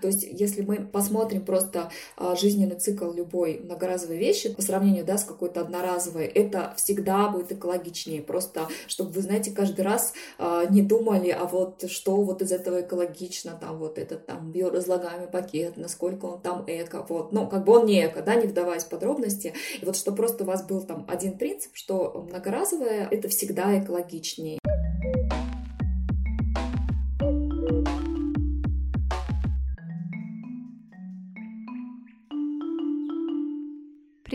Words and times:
То 0.00 0.06
есть, 0.06 0.22
если 0.30 0.62
мы 0.62 0.76
посмотрим 0.76 1.44
просто 1.44 1.90
а, 2.16 2.36
жизненный 2.36 2.76
цикл 2.76 3.10
любой 3.10 3.58
многоразовой 3.58 4.16
вещи 4.16 4.54
по 4.54 4.62
сравнению 4.62 5.04
да, 5.04 5.18
с 5.18 5.24
какой-то 5.24 5.60
одноразовой, 5.60 6.26
это 6.26 6.72
всегда 6.76 7.28
будет 7.28 7.50
экологичнее. 7.50 8.22
Просто, 8.22 8.68
чтобы 8.86 9.10
вы, 9.10 9.22
знаете, 9.22 9.50
каждый 9.50 9.80
раз 9.80 10.12
а, 10.38 10.66
не 10.66 10.82
думали, 10.82 11.30
а 11.30 11.46
вот 11.46 11.90
что 11.90 12.14
вот 12.14 12.42
из 12.42 12.52
этого 12.52 12.82
экологично, 12.82 13.58
там 13.60 13.78
вот 13.78 13.98
этот 13.98 14.24
там 14.24 14.52
биоразлагаемый 14.52 15.26
пакет, 15.26 15.76
насколько 15.76 16.26
он 16.26 16.40
там 16.42 16.62
эко, 16.68 17.04
вот. 17.08 17.32
Ну, 17.32 17.48
как 17.48 17.64
бы 17.64 17.72
он 17.72 17.86
не 17.86 18.06
эко, 18.06 18.22
да, 18.22 18.36
не 18.36 18.46
вдаваясь 18.46 18.84
в 18.84 18.88
подробности. 18.90 19.52
И 19.80 19.84
вот 19.84 19.96
что 19.96 20.12
просто 20.12 20.44
у 20.44 20.46
вас 20.46 20.64
был 20.64 20.80
там 20.80 21.06
один 21.08 21.36
принцип, 21.36 21.72
что 21.74 22.24
многоразовое 22.30 23.08
это 23.10 23.26
всегда 23.26 23.76
экологичнее. 23.82 24.60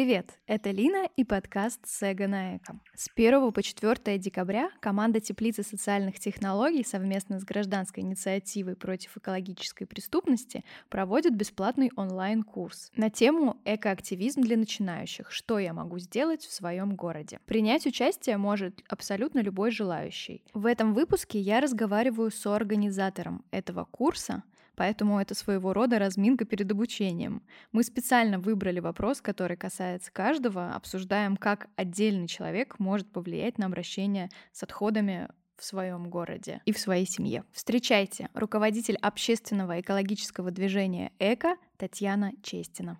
Привет, 0.03 0.37
это 0.47 0.69
Лина 0.71 1.07
и 1.15 1.23
подкаст 1.23 1.79
«Сега 1.85 2.27
на 2.27 2.57
Эко». 2.57 2.77
С 2.93 3.07
1 3.15 3.53
по 3.53 3.63
4 3.63 4.17
декабря 4.17 4.69
команда 4.81 5.21
Теплицы 5.21 5.63
социальных 5.63 6.19
технологий 6.19 6.83
совместно 6.83 7.39
с 7.39 7.45
гражданской 7.45 8.03
инициативой 8.03 8.75
против 8.75 9.15
экологической 9.15 9.85
преступности 9.85 10.65
проводит 10.89 11.37
бесплатный 11.37 11.89
онлайн-курс 11.95 12.91
на 12.97 13.09
тему 13.09 13.61
«Экоактивизм 13.63 14.41
для 14.41 14.57
начинающих. 14.57 15.31
Что 15.31 15.57
я 15.57 15.73
могу 15.73 15.99
сделать 15.99 16.43
в 16.43 16.51
своем 16.51 16.97
городе?». 16.97 17.39
Принять 17.45 17.85
участие 17.85 18.35
может 18.35 18.83
абсолютно 18.89 19.39
любой 19.39 19.71
желающий. 19.71 20.43
В 20.53 20.65
этом 20.65 20.93
выпуске 20.93 21.39
я 21.39 21.61
разговариваю 21.61 22.29
с 22.29 22.45
организатором 22.45 23.45
этого 23.51 23.85
курса, 23.85 24.43
Поэтому 24.75 25.19
это 25.19 25.35
своего 25.35 25.73
рода 25.73 25.99
разминка 25.99 26.45
перед 26.45 26.71
обучением. 26.71 27.43
Мы 27.71 27.83
специально 27.83 28.39
выбрали 28.39 28.79
вопрос, 28.79 29.21
который 29.21 29.57
касается 29.57 30.11
каждого, 30.11 30.73
обсуждаем, 30.73 31.37
как 31.37 31.67
отдельный 31.75 32.27
человек 32.27 32.79
может 32.79 33.11
повлиять 33.11 33.57
на 33.57 33.67
обращение 33.67 34.29
с 34.51 34.63
отходами 34.63 35.29
в 35.57 35.63
своем 35.63 36.09
городе 36.09 36.61
и 36.65 36.73
в 36.73 36.79
своей 36.79 37.05
семье. 37.05 37.43
Встречайте, 37.51 38.29
руководитель 38.33 38.97
общественного 38.97 39.79
экологического 39.81 40.51
движения 40.51 41.11
«Эко» 41.19 41.55
Татьяна 41.77 42.31
Честина. 42.41 42.99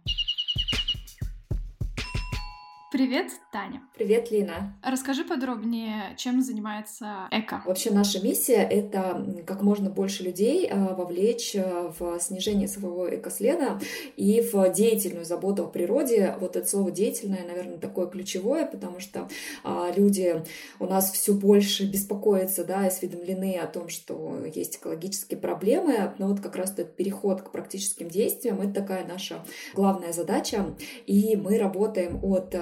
Привет, 2.93 3.31
Таня. 3.51 3.81
Привет, 3.95 4.29
Лина. 4.29 4.77
Расскажи 4.83 5.25
подробнее, 5.25 6.15
чем 6.15 6.43
занимается 6.43 7.27
ЭКО. 7.31 7.63
Вообще 7.65 7.89
наша 7.89 8.23
миссия— 8.23 8.61
это 8.69 9.43
как 9.47 9.63
можно 9.63 9.89
больше 9.89 10.21
людей 10.21 10.69
а, 10.71 10.93
вовлечь 10.93 11.55
а, 11.55 11.91
в 11.97 12.19
снижение 12.19 12.67
своего 12.67 13.09
экоследа 13.09 13.79
и 14.15 14.41
в 14.41 14.71
деятельную 14.71 15.25
заботу 15.25 15.63
о 15.63 15.67
природе. 15.69 16.35
Вот 16.39 16.55
это 16.55 16.69
слово 16.69 16.91
«деятельное», 16.91 17.43
наверное, 17.47 17.79
такое 17.79 18.05
ключевое, 18.05 18.67
потому 18.67 18.99
что 18.99 19.27
а, 19.63 19.91
люди 19.97 20.43
у 20.77 20.85
нас 20.85 21.11
все 21.13 21.33
больше 21.33 21.85
беспокоятся, 21.85 22.63
да, 22.63 22.85
осведомлены 22.85 23.57
о 23.57 23.65
том, 23.65 23.89
что 23.89 24.37
есть 24.53 24.75
экологические 24.75 25.39
проблемы, 25.39 26.13
но 26.19 26.27
вот 26.27 26.41
как 26.41 26.55
раз 26.55 26.73
этот 26.73 26.95
переход 26.95 27.41
к 27.41 27.49
практическим 27.49 28.07
действиям— 28.07 28.61
это 28.61 28.81
такая 28.81 29.03
наша 29.07 29.43
главная 29.73 30.13
задача, 30.13 30.75
и 31.07 31.35
мы 31.35 31.57
работаем 31.57 32.23
от 32.23 32.53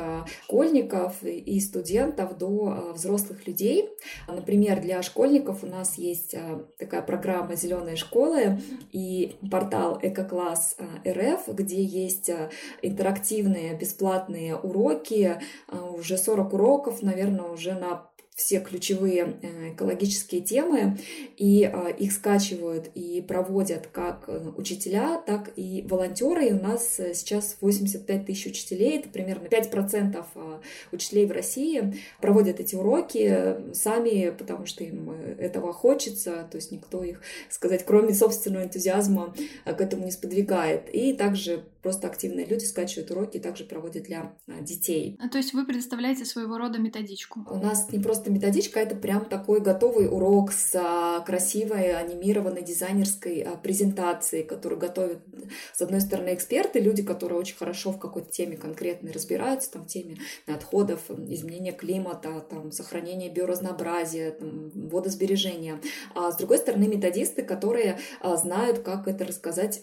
школьников 0.43 1.23
и 1.23 1.59
студентов 1.59 2.37
до 2.37 2.67
а, 2.67 2.93
взрослых 2.93 3.47
людей. 3.47 3.89
Например, 4.27 4.79
для 4.79 5.01
школьников 5.01 5.63
у 5.63 5.67
нас 5.67 5.97
есть 5.97 6.33
а, 6.35 6.65
такая 6.77 7.01
программа 7.01 7.55
«Зеленые 7.55 7.95
школы» 7.95 8.59
и 8.91 9.35
портал 9.49 9.99
«Экокласс 10.01 10.75
а, 10.77 11.07
РФ», 11.07 11.47
где 11.47 11.83
есть 11.83 12.29
интерактивные 12.81 13.75
бесплатные 13.75 14.55
уроки, 14.55 15.41
уже 15.93 16.17
40 16.17 16.53
уроков, 16.53 17.01
наверное, 17.01 17.45
уже 17.45 17.73
на 17.73 17.95
все 18.41 18.59
ключевые 18.59 19.35
э, 19.41 19.73
экологические 19.73 20.41
темы, 20.41 20.97
и 21.37 21.63
а, 21.63 21.89
их 21.89 22.11
скачивают 22.11 22.89
и 22.95 23.23
проводят 23.25 23.87
как 23.91 24.23
э, 24.27 24.51
учителя, 24.57 25.21
так 25.25 25.51
и 25.55 25.85
волонтеры. 25.87 26.47
И 26.47 26.53
у 26.53 26.61
нас 26.61 26.99
э, 26.99 27.13
сейчас 27.13 27.57
85 27.61 28.25
тысяч 28.25 28.47
учителей, 28.47 28.97
это 28.97 29.09
примерно 29.09 29.45
5% 29.45 30.25
а, 30.35 30.61
учителей 30.91 31.27
в 31.27 31.31
России 31.31 32.01
проводят 32.19 32.59
эти 32.59 32.75
уроки 32.75 33.55
сами, 33.73 34.31
потому 34.31 34.65
что 34.65 34.83
им 34.83 35.11
этого 35.37 35.71
хочется, 35.71 36.47
то 36.49 36.55
есть 36.55 36.71
никто 36.71 37.03
их, 37.03 37.21
сказать, 37.49 37.85
кроме 37.85 38.13
собственного 38.13 38.63
энтузиазма, 38.63 39.35
к 39.65 39.79
этому 39.79 40.05
не 40.05 40.11
сподвигает. 40.11 40.89
И 40.93 41.13
также 41.13 41.63
просто 41.81 42.07
активные 42.07 42.45
люди 42.45 42.65
скачивают 42.65 43.11
уроки 43.11 43.37
и 43.37 43.39
также 43.39 43.63
проводят 43.63 44.03
для 44.03 44.35
а, 44.47 44.61
детей. 44.61 45.17
То 45.31 45.37
есть 45.37 45.53
вы 45.53 45.65
предоставляете 45.65 46.25
своего 46.25 46.57
рода 46.57 46.79
методичку? 46.79 47.45
У 47.49 47.57
нас 47.57 47.91
не 47.91 47.99
просто 47.99 48.31
методичка, 48.31 48.79
это 48.79 48.95
прям 48.95 49.25
такой 49.25 49.61
готовый 49.61 50.07
урок 50.07 50.51
с 50.51 50.75
а, 50.75 51.19
красивой 51.21 51.93
анимированной 51.93 52.61
дизайнерской 52.61 53.41
а, 53.41 53.57
презентацией, 53.57 54.43
которую 54.43 54.79
готовят, 54.79 55.19
с 55.73 55.81
одной 55.81 56.01
стороны, 56.01 56.33
эксперты, 56.33 56.79
люди, 56.79 57.03
которые 57.03 57.39
очень 57.39 57.57
хорошо 57.57 57.91
в 57.91 57.99
какой-то 57.99 58.29
теме 58.31 58.57
конкретной 58.57 59.11
разбираются, 59.11 59.71
там, 59.71 59.83
в 59.83 59.87
теме 59.87 60.17
отходов, 60.47 61.09
изменения 61.09 61.71
климата, 61.71 62.45
там, 62.49 62.71
сохранения 62.71 63.29
биоразнообразия, 63.29 64.31
там, 64.31 64.71
водосбережения. 64.73 65.81
А 66.15 66.31
с 66.31 66.37
другой 66.37 66.57
стороны, 66.57 66.87
методисты, 66.87 67.43
которые 67.43 67.99
знают, 68.23 68.79
как 68.79 69.07
это 69.07 69.25
рассказать 69.25 69.81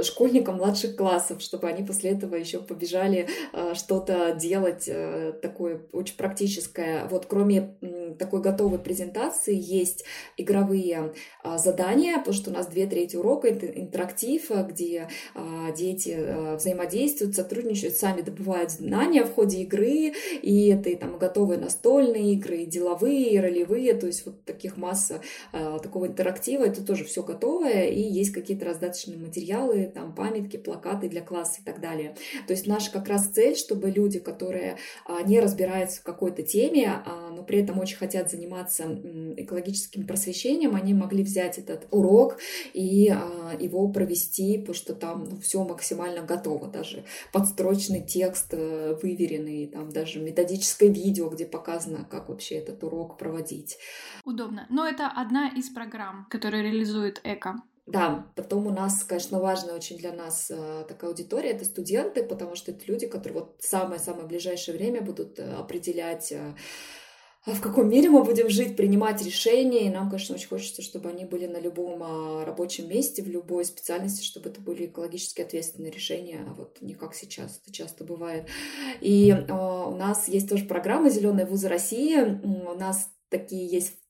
школьникам 0.00 0.56
младших 0.56 0.96
классов, 0.96 1.42
чтобы 1.42 1.68
они 1.68 1.84
после 1.84 2.10
этого 2.10 2.34
еще 2.36 2.60
побежали 2.60 3.28
э, 3.52 3.74
что-то 3.74 4.34
делать 4.34 4.84
э, 4.86 5.32
такое 5.42 5.82
очень 5.92 6.16
практическое. 6.16 7.06
Вот 7.08 7.26
кроме 7.26 7.76
такой 8.18 8.40
готовой 8.40 8.78
презентации 8.78 9.56
есть 9.56 10.04
игровые 10.36 11.12
а, 11.42 11.58
задания, 11.58 12.18
потому 12.18 12.34
что 12.34 12.50
у 12.50 12.52
нас 12.52 12.66
две 12.66 12.86
трети 12.86 13.16
урока 13.16 13.48
это 13.48 13.66
интерактив, 13.66 14.50
где 14.68 15.08
дети 15.76 16.54
взаимодействуют, 16.56 17.34
сотрудничают, 17.34 17.96
сами 17.96 18.20
добывают 18.20 18.70
знания 18.70 19.24
в 19.24 19.32
ходе 19.32 19.62
игры, 19.62 20.12
и 20.42 20.68
это 20.68 20.90
и 20.90 20.96
там 20.96 21.18
готовые 21.18 21.58
настольные 21.58 22.34
игры, 22.34 22.58
и 22.58 22.66
деловые, 22.66 23.30
и 23.30 23.38
ролевые, 23.38 23.94
то 23.94 24.06
есть 24.06 24.26
вот 24.26 24.44
таких 24.44 24.76
масса 24.76 25.20
такого 25.52 26.06
интерактива, 26.06 26.64
это 26.64 26.84
тоже 26.84 27.04
все 27.04 27.22
готовое, 27.22 27.86
и 27.86 28.00
есть 28.00 28.32
какие-то 28.32 28.66
раздаточные 28.66 29.18
материалы, 29.18 29.81
там 29.86 30.14
памятки, 30.14 30.56
плакаты 30.56 31.08
для 31.08 31.22
класса 31.22 31.60
и 31.60 31.64
так 31.64 31.80
далее. 31.80 32.14
То 32.46 32.52
есть 32.52 32.66
наша 32.66 32.90
как 32.92 33.08
раз 33.08 33.28
цель, 33.28 33.56
чтобы 33.56 33.90
люди, 33.90 34.18
которые 34.18 34.78
не 35.24 35.40
разбираются 35.40 36.00
в 36.00 36.04
какой-то 36.04 36.42
теме, 36.42 37.02
но 37.30 37.42
при 37.42 37.60
этом 37.62 37.78
очень 37.78 37.96
хотят 37.96 38.30
заниматься 38.30 38.84
экологическим 39.36 40.06
просвещением, 40.06 40.74
они 40.74 40.94
могли 40.94 41.22
взять 41.22 41.58
этот 41.58 41.86
урок 41.90 42.38
и 42.72 43.08
а, 43.08 43.54
его 43.58 43.88
провести, 43.88 44.58
потому 44.58 44.74
что 44.74 44.94
там 44.94 45.24
ну, 45.24 45.40
все 45.40 45.64
максимально 45.64 46.22
готово, 46.22 46.68
даже 46.68 47.04
подстрочный 47.32 48.02
текст 48.02 48.48
э, 48.52 48.96
выверенный, 49.02 49.66
там 49.66 49.90
даже 49.90 50.20
методическое 50.20 50.88
видео, 50.88 51.28
где 51.28 51.46
показано, 51.46 52.06
как 52.10 52.28
вообще 52.28 52.56
этот 52.56 52.82
урок 52.84 53.18
проводить. 53.18 53.78
Удобно. 54.24 54.66
Но 54.70 54.86
это 54.86 55.08
одна 55.08 55.48
из 55.48 55.70
программ, 55.70 56.26
которая 56.30 56.62
реализует 56.62 57.20
ЭКО. 57.24 57.56
Да, 57.86 58.32
потом 58.36 58.68
у 58.68 58.70
нас, 58.70 59.02
конечно, 59.02 59.40
важная 59.40 59.74
очень 59.74 59.98
для 59.98 60.12
нас 60.12 60.50
э, 60.50 60.84
такая 60.86 61.10
аудитория, 61.10 61.50
это 61.50 61.64
студенты, 61.64 62.22
потому 62.22 62.54
что 62.54 62.70
это 62.70 62.84
люди, 62.86 63.08
которые 63.08 63.40
вот 63.40 63.56
самое-самое 63.60 64.26
ближайшее 64.26 64.76
время 64.76 65.02
будут 65.02 65.40
э, 65.40 65.54
определять 65.54 66.32
а 67.44 67.54
в 67.54 67.60
каком 67.60 67.88
мире 67.88 68.08
мы 68.08 68.22
будем 68.22 68.48
жить, 68.48 68.76
принимать 68.76 69.20
решения. 69.24 69.86
И 69.86 69.90
нам, 69.90 70.08
конечно, 70.08 70.36
очень 70.36 70.48
хочется, 70.48 70.80
чтобы 70.80 71.08
они 71.08 71.24
были 71.24 71.46
на 71.46 71.58
любом 71.58 72.00
а, 72.02 72.44
рабочем 72.44 72.88
месте, 72.88 73.20
в 73.20 73.26
любой 73.26 73.64
специальности, 73.64 74.24
чтобы 74.24 74.50
это 74.50 74.60
были 74.60 74.86
экологически 74.86 75.40
ответственные 75.40 75.90
решения, 75.90 76.46
а 76.48 76.54
вот 76.54 76.80
не 76.80 76.94
как 76.94 77.14
сейчас, 77.14 77.60
это 77.60 77.72
часто 77.72 78.04
бывает. 78.04 78.46
И 79.00 79.30
э, 79.30 79.52
у 79.52 79.96
нас 79.96 80.28
есть 80.28 80.48
тоже 80.48 80.66
программа 80.66 81.10
«Зеленые 81.10 81.46
вузы 81.46 81.68
России». 81.68 82.16
У 82.16 82.74
нас 82.74 83.10
такие 83.28 83.66
есть 83.66 83.94
Э, 83.94 84.01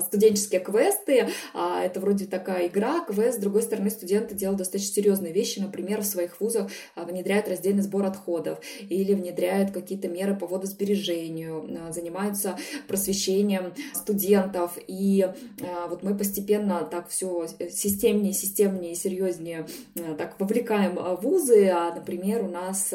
студенческие 0.00 0.60
квесты. 0.60 1.28
А, 1.54 1.82
это 1.82 2.00
вроде 2.00 2.26
такая 2.26 2.66
игра, 2.68 3.04
квест. 3.04 3.38
С 3.38 3.40
другой 3.40 3.62
стороны, 3.62 3.90
студенты 3.90 4.34
делают 4.34 4.58
достаточно 4.58 4.94
серьезные 4.94 5.32
вещи. 5.32 5.58
Например, 5.58 6.00
в 6.00 6.04
своих 6.04 6.40
вузах 6.40 6.70
а, 6.94 7.04
внедряют 7.04 7.48
раздельный 7.48 7.82
сбор 7.82 8.04
отходов 8.04 8.60
или 8.88 9.14
внедряют 9.14 9.70
какие-то 9.70 10.08
меры 10.08 10.36
по 10.36 10.46
водосбережению, 10.46 11.66
а, 11.88 11.92
занимаются 11.92 12.56
просвещением 12.88 13.72
студентов. 13.94 14.78
И 14.86 15.26
вот 15.88 16.02
мы 16.02 16.16
постепенно 16.16 16.84
так 16.84 17.08
все 17.08 17.46
системнее, 17.70 18.32
системнее, 18.32 18.94
серьезнее 18.94 19.66
так 20.18 20.38
вовлекаем 20.38 20.98
вузы. 21.20 21.68
А, 21.68 21.94
например, 21.94 22.44
у 22.44 22.48
нас 22.48 22.92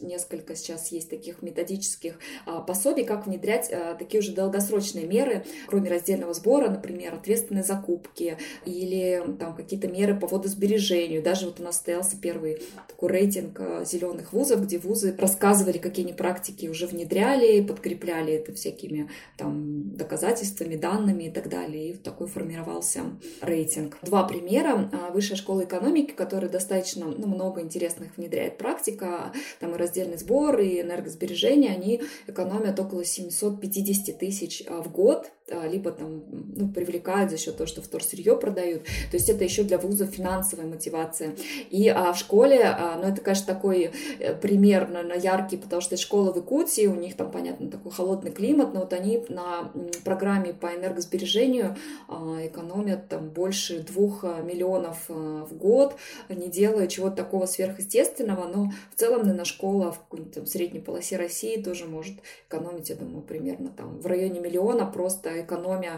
несколько 0.00 0.54
сейчас 0.56 0.92
есть 0.92 1.10
таких 1.10 1.42
методических 1.42 2.18
пособий, 2.66 3.04
как 3.04 3.26
внедрять 3.26 3.72
такие 3.98 4.20
уже 4.20 4.32
долгосрочные 4.32 5.06
меры, 5.06 5.44
кроме 5.66 5.90
раздельного 5.90 6.19
раздельного 6.20 6.34
сбора, 6.34 6.68
например, 6.68 7.14
ответственные 7.14 7.64
закупки 7.64 8.36
или 8.64 9.22
там 9.38 9.54
какие-то 9.54 9.88
меры 9.88 10.18
по 10.18 10.26
водосбережению. 10.26 11.22
Даже 11.22 11.46
вот 11.46 11.60
у 11.60 11.62
нас 11.62 11.76
состоялся 11.76 12.16
первый 12.20 12.62
такой 12.88 13.10
рейтинг 13.10 13.60
зеленых 13.84 14.32
вузов, 14.32 14.62
где 14.62 14.78
вузы 14.78 15.14
рассказывали, 15.16 15.78
какие 15.78 16.04
они 16.04 16.14
практики 16.14 16.66
уже 16.66 16.86
внедряли, 16.86 17.62
подкрепляли 17.62 18.34
это 18.34 18.52
всякими 18.52 19.08
там 19.36 19.96
доказательствами, 19.96 20.76
данными 20.76 21.24
и 21.24 21.30
так 21.30 21.48
далее. 21.48 21.90
И 21.90 21.94
такой 21.94 22.28
формировался 22.28 23.02
рейтинг. 23.40 23.98
Два 24.02 24.24
примера. 24.24 24.90
Высшая 25.12 25.36
школа 25.36 25.64
экономики, 25.64 26.12
которая 26.12 26.50
достаточно 26.50 27.06
ну, 27.06 27.26
много 27.26 27.60
интересных 27.60 28.16
внедряет 28.16 28.58
практика, 28.58 29.32
там 29.58 29.74
и 29.74 29.78
раздельный 29.78 30.18
сбор, 30.18 30.58
и 30.58 30.80
энергосбережение, 30.80 31.72
они 31.72 32.02
экономят 32.26 32.78
около 32.78 33.04
750 33.04 34.18
тысяч 34.18 34.62
а, 34.66 34.82
в 34.82 34.92
год 34.92 35.30
а, 35.50 35.66
либо 35.66 35.90
там 35.90 36.09
ну, 36.56 36.68
привлекают 36.68 37.30
за 37.30 37.38
счет 37.38 37.56
того, 37.56 37.66
что 37.66 37.82
вторсырье 37.82 38.36
продают. 38.36 38.84
То 39.10 39.16
есть 39.16 39.28
это 39.28 39.44
еще 39.44 39.62
для 39.62 39.78
вузов 39.78 40.10
финансовая 40.10 40.66
мотивация. 40.66 41.34
И 41.70 41.88
а, 41.88 42.12
в 42.12 42.18
школе, 42.18 42.62
а, 42.64 42.98
ну 43.00 43.08
это, 43.08 43.20
конечно, 43.20 43.46
такой 43.46 43.90
э, 44.18 44.34
пример, 44.34 44.88
наверное, 44.88 45.18
яркий, 45.18 45.56
потому 45.56 45.80
что 45.80 45.96
школа 45.96 46.32
в 46.32 46.36
Якутии, 46.36 46.86
у 46.86 46.94
них 46.94 47.16
там, 47.16 47.30
понятно, 47.30 47.70
такой 47.70 47.92
холодный 47.92 48.30
климат, 48.30 48.74
но 48.74 48.80
вот 48.80 48.92
они 48.92 49.24
на 49.28 49.70
программе 50.04 50.52
по 50.52 50.66
энергосбережению 50.66 51.76
а, 52.08 52.38
экономят 52.42 53.08
там 53.08 53.28
больше 53.28 53.80
двух 53.80 54.24
а, 54.24 54.40
миллионов 54.42 55.04
а, 55.08 55.44
в 55.44 55.56
год, 55.56 55.96
не 56.28 56.48
делая 56.48 56.86
чего-то 56.86 57.16
такого 57.16 57.46
сверхъестественного, 57.46 58.46
но 58.48 58.70
в 58.94 58.98
целом, 58.98 59.20
наверное, 59.20 59.44
школа 59.44 59.92
в 59.92 60.00
какой-нибудь 60.00 60.48
средней 60.48 60.80
полосе 60.80 61.16
России 61.16 61.60
тоже 61.60 61.86
может 61.86 62.16
экономить, 62.48 62.90
я 62.90 62.96
думаю, 62.96 63.22
примерно 63.22 63.70
там 63.70 64.00
в 64.00 64.06
районе 64.06 64.40
миллиона 64.40 64.86
просто 64.86 65.42
экономия 65.42 65.89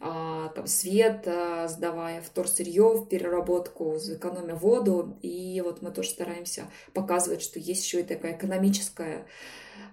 а, 0.00 0.48
там, 0.48 0.66
свет, 0.66 1.24
а, 1.26 1.68
сдавая 1.68 2.20
вторсырье 2.20 2.94
в 2.94 3.06
переработку, 3.06 3.96
экономя 3.96 4.54
воду. 4.54 5.18
И 5.22 5.60
вот 5.64 5.82
мы 5.82 5.90
тоже 5.90 6.10
стараемся 6.10 6.64
показывать, 6.94 7.42
что 7.42 7.58
есть 7.58 7.84
еще 7.84 8.00
и 8.00 8.04
такая 8.04 8.36
экономическая 8.36 9.26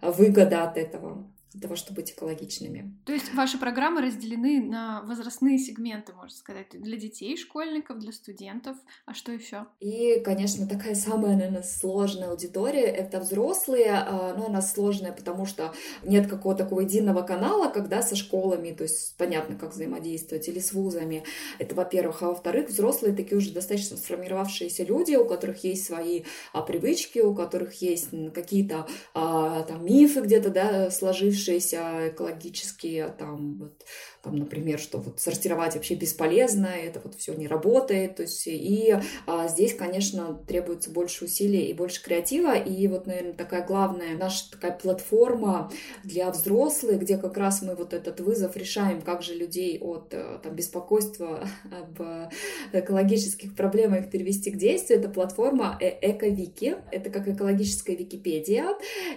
выгода 0.02 0.64
от 0.64 0.78
этого 0.78 1.26
для 1.56 1.62
того, 1.62 1.76
чтобы 1.78 2.02
быть 2.02 2.12
экологичными. 2.12 2.94
То 3.06 3.14
есть 3.14 3.34
ваши 3.34 3.58
программы 3.58 4.02
разделены 4.02 4.62
на 4.62 5.02
возрастные 5.04 5.58
сегменты, 5.58 6.12
можно 6.14 6.36
сказать, 6.36 6.68
для 6.72 6.98
детей, 6.98 7.38
школьников, 7.38 8.00
для 8.00 8.12
студентов, 8.12 8.76
а 9.06 9.14
что 9.14 9.32
еще? 9.32 9.66
И, 9.80 10.20
конечно, 10.20 10.68
такая 10.68 10.96
самая, 10.96 11.36
наверное, 11.36 11.64
сложная 11.64 12.30
аудитория— 12.32 12.86
это 12.86 13.22
взрослые, 13.22 13.94
а, 13.94 14.36
но 14.38 14.48
она 14.48 14.62
сложная, 14.62 15.14
потому 15.14 15.46
что 15.46 15.74
нет 16.04 16.28
какого-то 16.28 16.66
такого 16.66 16.82
единого 16.82 17.22
канала, 17.22 17.72
когда 17.72 18.02
со 18.02 18.18
школами, 18.18 18.72
то 18.72 18.84
есть 18.84 19.16
понятно, 19.18 19.56
как 19.56 19.72
взаимодействовать, 19.72 20.48
или 20.50 20.60
с 20.60 20.74
вузами. 20.74 21.24
Это, 21.58 21.74
во-первых. 21.74 22.22
А 22.22 22.28
во-вторых, 22.28 22.68
взрослые 22.68 23.16
такие 23.16 23.38
уже 23.38 23.52
достаточно 23.52 23.96
сформировавшиеся 23.96 24.84
люди, 24.84 25.16
у 25.16 25.26
которых 25.26 25.64
есть 25.64 25.86
свои 25.86 26.24
а, 26.52 26.62
привычки, 26.62 27.20
у 27.20 27.34
которых 27.34 27.82
есть 27.82 28.10
какие-то 28.34 28.88
а, 29.14 29.64
там 29.64 29.86
мифы 29.86 30.20
где-то, 30.20 30.50
да, 30.50 30.92
сложившиеся, 30.92 31.45
сложившиеся 31.46 32.10
экологические 32.10 33.10
там 33.10 33.58
вот 33.58 33.86
там, 34.26 34.38
например, 34.38 34.80
что 34.80 34.98
вот 34.98 35.20
сортировать 35.20 35.76
вообще 35.76 35.94
бесполезно, 35.94 36.66
это 36.66 37.00
вот 37.04 37.14
все 37.14 37.36
не 37.36 37.48
работает, 37.48 38.16
то 38.16 38.24
есть 38.24 38.48
и 38.48 38.96
а, 39.28 39.48
здесь, 39.48 39.76
конечно, 39.76 40.34
требуется 40.48 40.90
больше 40.90 41.26
усилий 41.26 41.68
и 41.68 41.74
больше 41.74 42.04
креатива, 42.04 42.56
и 42.56 42.88
вот, 42.88 43.06
наверное, 43.06 43.34
такая 43.34 43.64
главная 43.64 44.18
наша 44.18 44.50
такая 44.50 44.72
платформа 44.72 45.72
для 46.04 46.32
взрослых, 46.32 47.02
где 47.02 47.18
как 47.18 47.38
раз 47.38 47.62
мы 47.62 47.76
вот 47.76 47.94
этот 47.94 48.20
вызов 48.20 48.58
решаем, 48.58 49.02
как 49.04 49.22
же 49.22 49.36
людей 49.36 49.78
от 49.80 50.08
э, 50.14 50.40
там, 50.42 50.56
беспокойства 50.56 51.48
об 51.72 52.02
экологических 52.74 53.56
проблемах 53.56 54.10
перевести 54.10 54.50
к 54.50 54.58
действию, 54.58 55.00
это 55.00 55.10
платформа 55.10 55.78
э 55.80 55.96
Эковики, 56.02 56.78
это 56.92 57.12
как 57.12 57.28
экологическая 57.28 57.96
Википедия, 57.96 58.70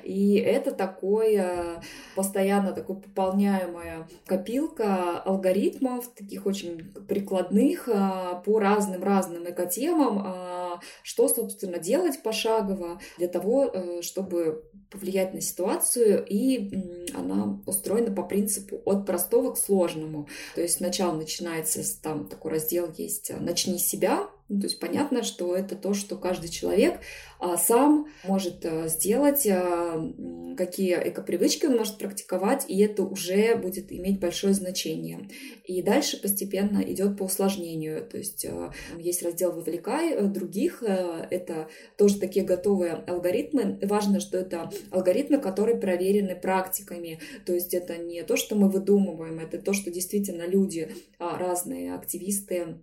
и 0.02 0.34
это 0.34 0.70
такой 0.70 1.37
э, 1.37 1.81
постоянно 2.14 2.72
такой 2.72 2.96
пополняемая 2.96 4.06
копилка 4.26 4.98
алгоритмов, 4.99 6.09
таких 6.09 6.47
очень 6.47 6.93
прикладных 7.09 7.89
а, 7.93 8.43
по 8.45 8.59
разным-разным 8.59 9.49
экотемам, 9.50 10.23
а, 10.25 10.81
что, 11.03 11.29
собственно, 11.29 11.79
делать 11.79 12.23
пошагово 12.23 13.00
для 13.19 13.29
того, 13.29 13.65
э, 13.65 14.03
чтобы 14.03 14.65
повлиять 14.91 15.35
на 15.35 15.41
ситуацию, 15.41 16.25
и 16.27 17.11
она 17.15 17.61
устроена 17.67 18.15
по 18.15 18.23
принципу 18.23 18.81
от 18.85 19.06
простого 19.06 19.53
к 19.53 19.59
сложному. 19.59 20.29
То 20.55 20.62
есть 20.62 20.77
сначала 20.77 21.15
начинается, 21.15 21.83
там 22.03 22.27
такой 22.27 22.53
раздел 22.53 22.89
есть 22.97 23.31
«Начни 23.39 23.79
себя», 23.79 24.29
ну, 24.49 24.61
то 24.61 24.67
есть 24.67 24.81
понятно, 24.81 25.23
что 25.23 25.55
это 25.55 25.77
то, 25.77 25.93
что 25.93 26.17
каждый 26.17 26.49
человек 26.49 27.00
а, 27.39 27.59
сам 27.59 28.06
может 28.25 28.65
а, 28.65 28.89
сделать, 28.89 29.47
а, 29.47 30.11
какие 30.56 30.95
экопривычки 30.95 31.67
он 31.67 31.77
может 31.77 31.99
практиковать, 31.99 32.65
и 32.67 32.81
это 32.81 33.03
уже 33.03 33.56
будет 33.56 33.93
иметь 33.93 34.21
большое 34.21 34.55
значение. 34.55 35.29
И 35.65 35.83
дальше 35.83 36.21
постепенно 36.21 36.81
идет 36.81 37.19
по 37.19 37.25
усложнению. 37.25 38.06
То 38.06 38.17
есть 38.17 38.47
а, 38.47 38.73
есть 38.97 39.23
раздел 39.23 39.53
«Вовлекай», 39.53 40.15
э, 40.15 40.23
других 40.25 40.83
а, 40.83 41.27
это 41.31 41.69
тоже 41.99 42.19
такие 42.19 42.44
готовые 42.44 42.93
алгоритмы. 42.93 43.79
Важно, 43.83 44.19
что 44.19 44.39
это 44.39 44.71
алгоритмы, 44.91 45.39
которые 45.39 45.77
проверены 45.77 46.35
практиками. 46.35 47.21
То 47.44 47.53
есть 47.53 47.75
это 47.75 47.99
не 47.99 48.23
то, 48.23 48.37
что 48.37 48.56
мы 48.56 48.71
выдумываем, 48.71 49.41
это 49.41 49.59
то, 49.59 49.75
что 49.75 49.91
действительно 49.91 50.47
люди, 50.47 50.91
а, 51.19 51.37
разные 51.37 51.94
активисты, 51.94 52.79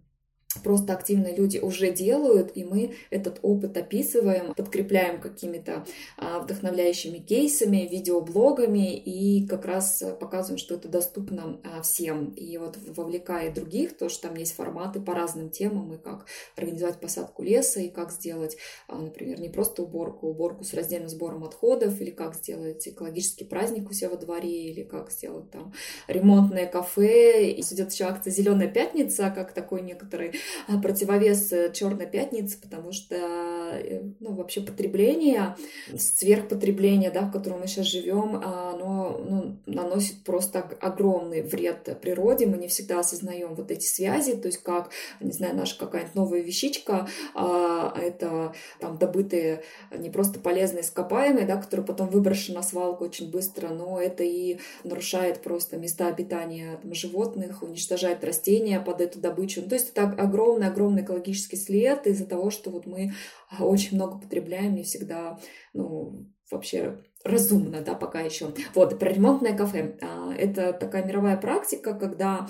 просто 0.63 0.94
активные 0.94 1.36
люди 1.36 1.57
уже 1.57 1.92
делают, 1.92 2.52
и 2.56 2.63
мы 2.63 2.96
этот 3.10 3.40
опыт 3.42 3.78
описываем, 3.78 4.54
подкрепляем 4.54 5.19
какими-то 5.19 5.86
а, 6.18 6.40
вдохновляющими 6.40 7.19
кейсами, 7.19 7.88
видеоблогами 7.90 8.96
и 8.96 9.46
как 9.48 9.66
раз 9.66 10.04
показываем, 10.19 10.57
что 10.57 10.75
это 10.75 10.88
доступно 10.88 11.60
а, 11.63 11.81
всем. 11.81 12.31
И 12.31 12.57
вот 12.57 12.78
вовлекая 12.88 13.54
других, 13.54 13.98
то, 13.98 14.10
что 14.10 14.30
там 14.30 14.38
есть 14.38 14.56
форматы 14.56 15.00
по 15.00 15.13
разным 15.13 15.50
темам, 15.50 15.94
и 15.94 15.98
как 15.98 16.25
организовать 16.56 17.00
посадку 17.00 17.44
леса, 17.44 17.81
и 17.81 17.90
как 17.90 18.12
сделать, 18.12 18.58
а, 18.88 18.98
например, 18.98 19.40
не 19.40 19.50
просто 19.50 19.84
уборку, 19.84 20.28
уборку 20.28 20.63
с 20.63 20.74
раздельным 20.74 21.10
сбором 21.10 21.44
отходов, 21.44 22.01
или 22.01 22.12
как 22.12 22.36
сделать 22.36 22.88
экологический 22.88 23.46
праздник 23.46 23.90
у 23.90 23.94
себя 23.94 24.10
во 24.10 24.18
дворе, 24.18 24.72
или 24.72 24.84
как 24.84 25.12
сделать 25.12 25.51
там 25.51 25.74
ремонтное 26.08 26.66
кафе. 26.66 27.51
И 27.51 27.62
идет 27.62 27.92
еще 27.92 28.06
акция 28.06 28.31
«Зеленая 28.31 28.68
пятница», 28.68 29.31
как 29.36 29.54
такой 29.54 29.81
некоторый 29.81 30.34
противовес 30.82 31.52
э, 31.52 31.72
Черной 31.74 32.08
пятницы, 32.08 32.60
потому 32.62 32.92
что 32.92 33.16
э, 33.16 34.02
ну, 34.20 34.34
вообще 34.34 34.62
потребление, 34.62 35.56
сверхпотребление, 35.98 37.12
да, 37.12 37.22
в 37.22 37.32
котором 37.32 37.62
мы 37.62 37.68
сейчас 37.68 37.88
живем, 37.88 38.42
а, 38.44 38.74
оно 38.74 39.22
ну, 39.28 39.58
наносит 39.66 40.24
просто 40.24 40.60
огромный 40.82 41.42
вред 41.42 41.98
природе. 42.02 42.46
Мы 42.46 42.58
не 42.58 42.68
всегда 42.68 43.00
осознаем 43.00 43.56
вот 43.56 43.72
эти 43.72 43.86
связи, 43.86 44.36
то 44.36 44.48
есть 44.48 44.64
как, 44.64 44.90
не 45.20 45.32
знаю, 45.32 45.56
наша 45.56 45.78
какая-нибудь 45.78 46.16
новая 46.16 46.42
вещичка, 46.42 47.08
а, 47.34 47.94
это 47.98 48.54
там 48.80 48.98
добытые 48.98 49.64
не 49.98 50.10
просто 50.10 50.40
полезные 50.40 50.82
ископаемые, 50.82 51.46
да, 51.46 51.58
которые 51.58 51.86
потом 51.86 52.10
выброшены 52.10 52.56
на 52.56 52.64
свалку 52.64 53.06
очень 53.06 53.30
быстро, 53.30 53.70
но 53.70 54.00
это 54.00 54.24
и 54.24 54.60
нарушает 54.84 55.42
просто 55.42 55.78
места 55.78 56.08
обитания 56.08 56.80
там, 56.82 56.94
животных, 56.94 57.64
уничтожает 57.64 58.24
растения 58.24 58.80
под 58.80 59.02
эту 59.02 59.20
добычу. 59.20 59.62
Ну, 59.62 59.70
то 59.70 59.75
есть 59.75 59.90
это 59.90 60.04
огромный-огромный 60.36 61.04
экологический 61.04 61.58
след 61.58 62.06
из-за 62.08 62.25
того, 62.25 62.50
что 62.50 62.70
вот 62.70 62.86
мы 62.86 63.13
а, 63.50 63.65
очень 63.65 63.96
много 63.96 64.20
потребляем, 64.20 64.75
не 64.75 64.84
всегда, 64.84 65.39
ну, 65.74 66.27
вообще 66.51 67.00
разумно, 67.24 67.82
да, 67.82 67.96
пока 67.96 68.22
еще. 68.22 68.54
Вот, 68.75 69.00
про 69.00 69.10
ремонтное 69.10 69.58
кафе. 69.58 69.98
А, 70.01 70.34
это 70.34 70.74
такая 70.74 71.06
мировая 71.06 71.38
практика, 71.38 71.94
когда 71.94 72.48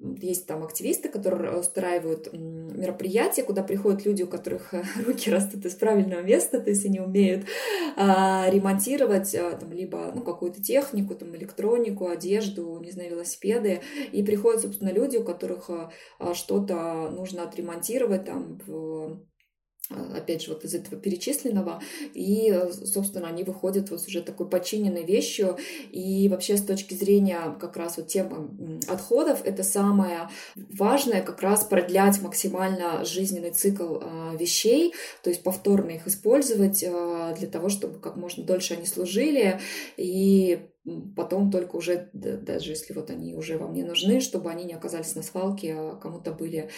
есть 0.00 0.46
там 0.46 0.62
активисты, 0.64 1.08
которые 1.08 1.58
устраивают 1.58 2.32
мероприятия, 2.32 3.42
куда 3.42 3.62
приходят 3.62 4.04
люди, 4.04 4.22
у 4.22 4.26
которых 4.26 4.74
руки 5.06 5.30
растут 5.30 5.64
из 5.64 5.74
правильного 5.74 6.20
места, 6.20 6.60
то 6.60 6.70
есть 6.70 6.84
они 6.84 7.00
умеют 7.00 7.46
а, 7.96 8.48
ремонтировать 8.50 9.34
а, 9.34 9.52
там, 9.52 9.72
либо 9.72 10.12
ну, 10.14 10.22
какую-то 10.22 10.62
технику, 10.62 11.14
там, 11.14 11.34
электронику, 11.36 12.08
одежду, 12.08 12.80
не 12.80 12.90
знаю, 12.90 13.10
велосипеды. 13.10 13.80
И 14.12 14.22
приходят, 14.22 14.62
собственно, 14.62 14.90
люди, 14.90 15.16
у 15.16 15.24
которых 15.24 15.70
а, 15.70 16.34
что-то 16.34 17.10
нужно 17.10 17.44
отремонтировать 17.44 18.24
там 18.24 18.58
в 18.66 19.20
опять 19.90 20.42
же, 20.42 20.52
вот 20.52 20.64
из 20.64 20.74
этого 20.74 20.96
перечисленного, 21.00 21.82
и, 22.14 22.52
собственно, 22.84 23.28
они 23.28 23.44
выходят 23.44 23.90
вот 23.90 24.06
уже 24.06 24.22
такой 24.22 24.48
подчиненной 24.48 25.04
вещью, 25.04 25.58
и 25.90 26.28
вообще 26.28 26.56
с 26.56 26.62
точки 26.62 26.94
зрения 26.94 27.56
как 27.60 27.76
раз 27.76 27.96
вот 27.98 28.08
темы 28.08 28.80
отходов, 28.88 29.42
это 29.44 29.62
самое 29.62 30.28
важное 30.56 31.22
как 31.22 31.42
раз 31.42 31.64
продлять 31.64 32.20
максимально 32.22 33.04
жизненный 33.04 33.50
цикл 33.50 33.98
а, 34.00 34.34
вещей, 34.36 34.94
то 35.22 35.30
есть 35.30 35.42
повторно 35.42 35.90
их 35.90 36.06
использовать 36.06 36.80
для 36.80 37.48
того, 37.48 37.68
чтобы 37.68 37.98
как 37.98 38.16
можно 38.16 38.44
дольше 38.44 38.74
они 38.74 38.86
служили, 38.86 39.60
и 39.96 40.60
потом 41.16 41.50
только 41.50 41.76
уже, 41.76 42.10
даже 42.12 42.70
если 42.70 42.92
вот 42.92 43.10
они 43.10 43.34
уже 43.34 43.58
вам 43.58 43.72
не 43.72 43.82
нужны, 43.82 44.20
чтобы 44.20 44.50
они 44.50 44.64
не 44.64 44.74
оказались 44.74 45.14
на 45.14 45.22
свалке, 45.22 45.74
а 45.74 45.96
кому-то 45.96 46.32
были 46.32 46.70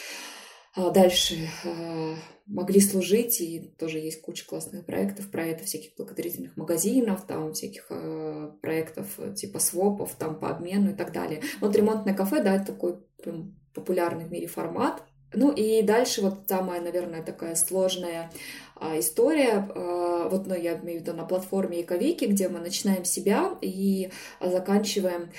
дальше 0.76 1.48
а, 1.64 2.14
могли 2.46 2.80
служить, 2.80 3.40
и 3.40 3.72
тоже 3.78 3.98
есть 3.98 4.20
куча 4.20 4.46
классных 4.46 4.86
проектов, 4.86 5.30
про 5.30 5.44
это 5.46 5.64
всяких 5.64 5.94
благотворительных 5.96 6.56
магазинов, 6.56 7.26
там 7.26 7.52
всяких 7.52 7.86
э, 7.90 8.50
проектов 8.62 9.06
э, 9.18 9.34
типа 9.34 9.58
свопов, 9.58 10.14
там 10.16 10.38
по 10.38 10.50
обмену 10.50 10.90
и 10.90 10.94
так 10.94 11.12
далее. 11.12 11.42
Вот 11.60 11.74
ремонтное 11.74 12.14
кафе, 12.14 12.42
да, 12.42 12.54
это 12.54 12.66
такой 12.66 12.98
прям 13.22 13.56
популярный 13.74 14.26
в 14.26 14.30
мире 14.30 14.46
формат. 14.46 15.02
Ну 15.34 15.50
и 15.50 15.82
дальше 15.82 16.22
вот 16.22 16.44
самая, 16.46 16.80
наверное, 16.80 17.22
такая 17.22 17.56
сложная 17.56 18.30
а, 18.76 18.98
история, 18.98 19.68
а, 19.74 20.28
вот, 20.28 20.46
ну, 20.46 20.54
я 20.54 20.78
имею 20.78 21.00
в 21.00 21.02
виду 21.02 21.14
на 21.14 21.24
платформе 21.24 21.82
Эковики, 21.82 22.26
где 22.26 22.48
мы 22.48 22.60
начинаем 22.60 23.04
себя 23.04 23.58
и 23.60 24.10
заканчиваем 24.40 25.30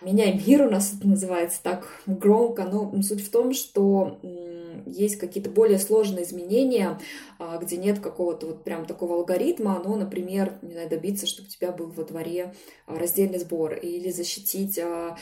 «Меняем 0.00 0.40
мир», 0.44 0.66
у 0.66 0.70
нас 0.70 0.94
это 0.96 1.06
называется 1.06 1.60
так 1.62 2.02
громко, 2.06 2.64
но 2.64 2.90
суть 3.02 3.26
в 3.26 3.30
том, 3.30 3.52
что 3.52 4.18
есть 4.86 5.16
какие-то 5.16 5.50
более 5.50 5.78
сложные 5.78 6.24
изменения, 6.24 6.98
а, 7.38 7.58
где 7.58 7.76
нет 7.76 8.00
какого-то 8.00 8.46
вот 8.46 8.64
прям 8.64 8.86
такого 8.86 9.16
алгоритма, 9.16 9.80
но, 9.84 9.96
например, 9.96 10.58
не 10.62 10.72
знаю, 10.72 10.88
добиться, 10.88 11.26
чтобы 11.26 11.48
у 11.48 11.50
тебя 11.50 11.72
был 11.72 11.86
во 11.88 12.04
дворе 12.04 12.54
а, 12.86 12.98
раздельный 12.98 13.38
сбор, 13.38 13.74
или 13.74 14.10
защитить 14.10 14.78
а, 14.78 15.16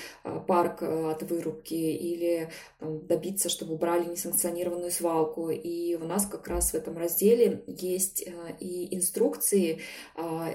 парк 0.46 0.82
от 0.82 1.22
вырубки, 1.22 1.74
или 1.74 2.50
там, 2.78 3.06
добиться, 3.06 3.48
чтобы 3.48 3.74
убрали 3.74 4.08
несанкционированную 4.08 4.90
свалку. 4.90 5.50
И 5.50 5.94
у 5.94 6.04
нас 6.04 6.26
как 6.26 6.48
раз 6.48 6.72
в 6.72 6.74
этом 6.74 6.98
разделе 6.98 7.62
есть 7.66 8.24
и 8.60 8.94
инструкции, 8.94 9.80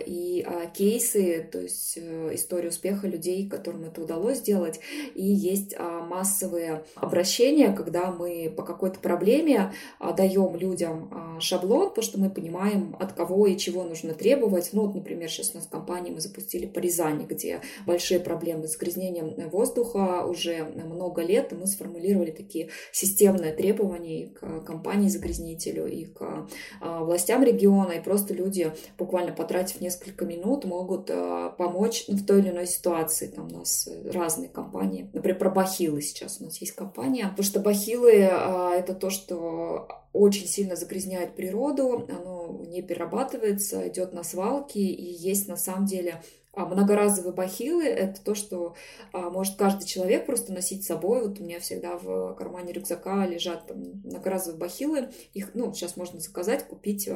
и 0.05 0.47
кейсы, 0.75 1.47
то 1.51 1.59
есть 1.59 1.97
э, 1.97 2.35
история 2.35 2.69
успеха 2.69 3.07
людей, 3.07 3.49
которым 3.49 3.85
это 3.85 4.01
удалось 4.01 4.39
сделать, 4.39 4.79
и 5.15 5.23
есть 5.23 5.75
массовые 5.77 6.83
обращения, 6.95 7.73
когда 7.73 8.11
мы 8.11 8.53
по 8.55 8.63
какой-то 8.87 9.01
проблеме 9.01 9.73
даем 10.15 10.55
людям 10.55 11.39
шаблон, 11.39 11.89
потому 11.89 12.03
что 12.03 12.19
мы 12.19 12.29
понимаем, 12.29 12.95
от 12.99 13.13
кого 13.13 13.47
и 13.47 13.57
чего 13.57 13.83
нужно 13.83 14.13
требовать. 14.13 14.69
Ну, 14.73 14.85
вот, 14.85 14.95
например, 14.95 15.29
сейчас 15.29 15.51
у 15.53 15.57
нас 15.57 15.67
в 15.67 15.69
компании 15.69 16.11
мы 16.11 16.19
запустили 16.19 16.65
по 16.65 16.79
Рязани, 16.79 17.25
где 17.25 17.61
большие 17.85 18.19
проблемы 18.19 18.67
с 18.67 18.73
загрязнением 18.73 19.49
воздуха 19.49 20.25
уже 20.25 20.63
много 20.63 21.21
лет, 21.21 21.51
и 21.51 21.55
мы 21.55 21.67
сформулировали 21.67 22.31
такие 22.31 22.69
системные 22.91 23.53
требования 23.53 24.27
к 24.27 24.61
компании-загрязнителю 24.61 25.87
и 25.87 26.05
к 26.05 26.47
а, 26.81 27.03
властям 27.03 27.43
региона, 27.43 27.93
и 27.93 28.03
просто 28.03 28.33
люди, 28.33 28.71
буквально 28.97 29.33
потратив 29.33 29.81
несколько 29.81 30.25
минут, 30.25 30.65
могут 30.65 31.09
а, 31.11 31.49
помочь 31.49 32.05
в 32.07 32.25
той 32.25 32.39
или 32.39 32.49
иной 32.49 32.67
ситуации. 32.67 33.27
Там 33.27 33.47
у 33.47 33.59
нас 33.59 33.89
разные 34.05 34.49
компании. 34.49 35.09
Например, 35.13 35.37
про 35.37 35.49
бахилы 35.49 36.01
сейчас 36.01 36.37
у 36.39 36.45
нас 36.45 36.57
есть 36.61 36.73
компания, 36.73 37.27
потому 37.29 37.45
что 37.45 37.59
бахилы 37.59 38.27
а,— 38.31 38.75
это 38.77 38.93
то, 38.93 39.09
что 39.09 39.87
очень 40.13 40.47
сильно 40.47 40.75
загрязняет 40.75 41.35
природу, 41.35 42.07
оно 42.09 42.63
не 42.67 42.81
перерабатывается, 42.81 43.87
идет 43.87 44.13
на 44.13 44.23
свалки, 44.23 44.77
и 44.77 45.03
есть 45.03 45.47
на 45.47 45.57
самом 45.57 45.85
деле 45.85 46.21
а, 46.57 46.65
многоразовые 46.65 47.33
бахилы– 47.33 47.83
это 47.85 48.19
то, 48.19 48.33
что 48.33 48.73
а, 49.13 49.29
может 49.29 49.57
каждый 49.57 49.85
человек 49.85 50.25
просто 50.25 50.51
носить 50.51 50.83
с 50.83 50.87
собой. 50.87 51.27
Вот 51.27 51.39
у 51.39 51.43
меня 51.43 51.59
всегда 51.59 51.97
в 51.97 52.33
кармане 52.33 52.73
рюкзака 52.73 53.27
лежат 53.27 53.67
там, 53.67 54.01
многоразовые 54.03 54.59
бахилы. 54.59 55.09
Их, 55.35 55.51
ну, 55.53 55.71
сейчас 55.71 55.97
можно 55.97 56.19
заказать, 56.19 56.67
купить 56.67 57.07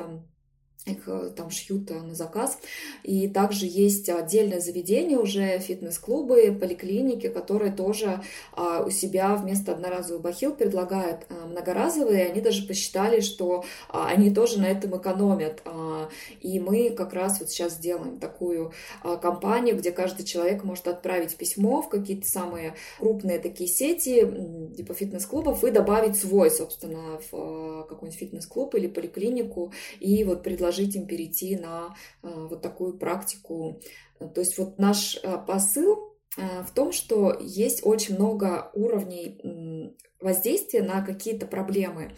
их 0.86 1.08
э, 1.08 1.32
там 1.36 1.52
шьют 1.52 1.92
э, 1.92 2.02
на 2.02 2.16
заказ. 2.16 2.58
И 3.04 3.28
также 3.28 3.68
есть 3.68 4.10
отдельное 4.10 4.60
заведение 4.60 5.20
уже, 5.20 5.60
фитнес-клубы, 5.60 6.58
поликлиники, 6.60 7.30
которые 7.30 7.72
тоже 7.72 8.22
а, 8.54 8.84
у 8.84 8.90
себя 8.90 9.36
вместо 9.36 9.74
одноразовых 9.74 10.22
бахил 10.22 10.54
предлагают 10.54 11.26
а, 11.30 11.48
многоразовые. 11.48 12.26
Они 12.26 12.42
даже 12.42 12.66
посчитали, 12.66 13.20
что 13.22 13.64
а, 13.90 14.08
они 14.08 14.32
тоже 14.32 14.60
на 14.60 14.66
этом 14.66 14.98
экономят. 14.98 15.62
А, 15.66 16.10
и 16.42 16.60
мы 16.60 16.90
как 16.90 17.14
раз 17.14 17.40
вот 17.40 17.50
сейчас 17.50 17.78
делаем 17.78 18.20
такую 18.20 18.74
кампанию, 19.22 19.78
где 19.78 19.92
каждый 19.92 20.24
человек 20.24 20.64
может 20.64 20.88
отправить 20.88 21.36
письмо 21.36 21.82
в 21.82 21.90
какие-то 21.90 22.28
самые 22.28 22.76
крупные 23.00 23.40
такие 23.40 23.70
сети, 23.70 24.28
типа 24.76 24.94
фитнес-клубов, 24.94 25.64
и 25.64 25.72
добавить 25.72 26.16
свой, 26.16 26.50
собственно, 26.50 27.20
в 27.32 27.86
какой-нибудь 27.88 28.20
фитнес-клуб 28.20 28.76
или 28.76 28.88
поликлинику, 28.88 29.72
и 30.00 30.24
вот 30.24 30.44
предложить 30.44 30.71
предложить 30.72 30.96
им 30.96 31.08
перейти 31.08 31.58
на 31.58 31.96
э, 32.24 32.48
вот 32.50 32.62
такую 32.62 32.98
практику. 32.98 33.82
То 34.20 34.42
есть 34.42 34.58
вот 34.58 34.80
наш 34.80 35.18
э, 35.22 35.38
посыл 35.46 36.16
э, 36.38 36.64
в 36.64 36.72
том, 36.72 36.92
что 36.92 37.38
есть 37.40 37.86
очень 37.86 38.16
много 38.16 38.72
уровней 38.74 39.96
воздействие 40.22 40.84
на 40.84 41.04
какие-то 41.04 41.48
проблемы. 41.48 42.12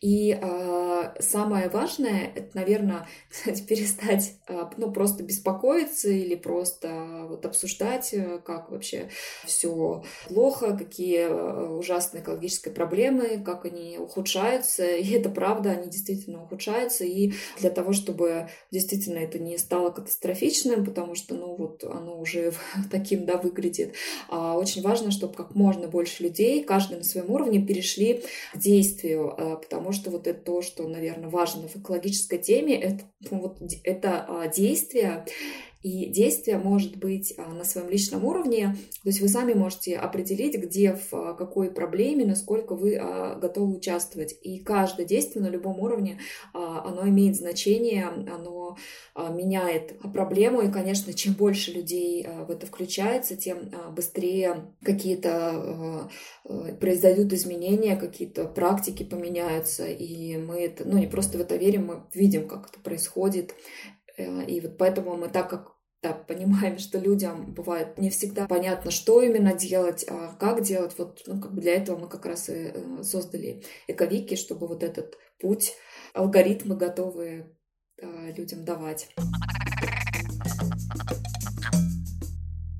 И 0.00 0.38
э, 0.40 1.14
самое 1.20 1.68
важное, 1.68 2.32
это, 2.34 2.50
наверное, 2.54 3.06
перестать 3.68 4.34
э, 4.48 4.64
ну, 4.76 4.92
просто 4.92 5.22
беспокоиться 5.22 6.08
или 6.10 6.34
просто 6.34 7.26
вот 7.28 7.46
обсуждать, 7.46 8.12
э, 8.12 8.40
как 8.44 8.70
вообще 8.70 9.08
все 9.44 10.02
плохо, 10.28 10.76
какие 10.76 11.28
э, 11.28 11.68
ужасные 11.68 12.22
экологические 12.22 12.74
проблемы, 12.74 13.42
как 13.44 13.64
они 13.64 13.98
ухудшаются. 13.98 14.84
И 14.96 15.12
это 15.12 15.30
правда, 15.30 15.70
они 15.70 15.88
действительно 15.90 16.42
ухудшаются. 16.42 17.04
И 17.04 17.32
для 17.58 17.70
того, 17.70 17.92
чтобы 17.92 18.48
действительно 18.70 19.18
это 19.18 19.38
не 19.38 19.58
стало 19.58 19.90
катастрофичным, 19.90 20.84
потому 20.84 21.14
что, 21.14 21.34
ну, 21.34 21.54
вот 21.54 21.84
оно 21.84 22.18
уже 22.18 22.52
таким, 22.90 23.24
да, 23.26 23.36
выглядит, 23.36 23.94
а 24.28 24.56
очень 24.58 24.82
важно, 24.82 25.10
чтобы 25.10 25.34
как 25.34 25.54
можно 25.54 25.86
больше 25.88 26.22
людей, 26.22 26.62
каждый 26.64 26.98
на 26.98 27.04
своем 27.04 27.30
уровне, 27.30 27.43
уровне 27.44 27.64
перешли 27.64 28.22
к 28.52 28.58
действию, 28.58 29.34
э, 29.36 29.56
потому 29.56 29.92
что 29.92 30.10
вот 30.10 30.26
это 30.26 30.40
то, 30.40 30.62
что, 30.62 30.86
наверное, 30.88 31.28
важно 31.28 31.68
в 31.68 31.76
экологической 31.76 32.38
теме, 32.38 32.80
это, 32.80 33.04
ну, 33.30 33.40
вот, 33.40 33.58
это 33.84 34.24
а, 34.28 34.48
действие, 34.48 35.24
и 35.84 36.06
действие 36.06 36.56
может 36.56 36.96
быть 36.96 37.34
а, 37.36 37.52
на 37.52 37.62
своем 37.62 37.90
личном 37.90 38.24
уровне, 38.24 38.74
то 39.02 39.08
есть 39.10 39.20
вы 39.20 39.28
сами 39.28 39.52
можете 39.52 39.96
определить, 39.96 40.56
где, 40.56 40.94
в 40.94 41.12
а, 41.12 41.34
какой 41.34 41.70
проблеме, 41.70 42.24
насколько 42.24 42.74
вы 42.74 42.96
а, 42.96 43.34
готовы 43.34 43.76
участвовать. 43.76 44.34
И 44.40 44.60
каждое 44.60 45.04
действие 45.04 45.44
на 45.44 45.48
любом 45.48 45.78
уровне, 45.80 46.18
оно 46.54 47.06
имеет 47.08 47.36
значение, 47.36 48.06
оно 48.06 48.78
меняет 49.14 49.98
проблему. 50.14 50.62
И, 50.62 50.70
конечно, 50.70 51.12
чем 51.12 51.34
больше 51.34 51.72
людей 51.72 52.26
в 52.46 52.50
это 52.50 52.66
включается, 52.66 53.36
тем 53.36 53.70
быстрее 53.94 54.72
какие-то 54.82 56.10
произойдут 56.80 57.32
изменения, 57.34 57.96
какие-то 57.96 58.46
практики 58.46 59.02
поменяются. 59.02 59.86
И 59.86 60.38
мы 60.38 60.60
это, 60.60 60.88
ну 60.88 60.96
не 60.96 61.06
просто 61.06 61.36
в 61.36 61.42
это 61.42 61.56
верим, 61.56 61.86
мы 61.86 62.02
видим, 62.14 62.48
как 62.48 62.70
это 62.70 62.80
происходит. 62.80 63.54
Э, 64.16 64.44
и 64.44 64.60
вот 64.60 64.78
поэтому 64.78 65.16
мы 65.16 65.28
так 65.28 65.48
как 65.50 65.73
да, 66.04 66.12
понимаем, 66.12 66.78
что 66.78 66.98
людям 66.98 67.54
бывает 67.54 67.96
не 67.96 68.10
всегда 68.10 68.46
понятно, 68.46 68.90
что 68.90 69.22
именно 69.22 69.54
делать, 69.54 70.04
а 70.06 70.36
как 70.38 70.60
делать. 70.60 70.92
Вот 70.98 71.22
ну, 71.26 71.40
как 71.40 71.54
бы 71.54 71.62
для 71.62 71.76
этого 71.76 71.96
мы 71.96 72.08
как 72.08 72.26
раз 72.26 72.50
и 72.50 72.72
э, 72.74 73.02
создали 73.02 73.62
эковики, 73.88 74.36
чтобы 74.36 74.66
вот 74.66 74.82
этот 74.82 75.16
путь, 75.40 75.72
алгоритмы 76.12 76.76
готовы 76.76 77.56
э, 77.96 78.32
людям 78.36 78.66
давать. 78.66 79.08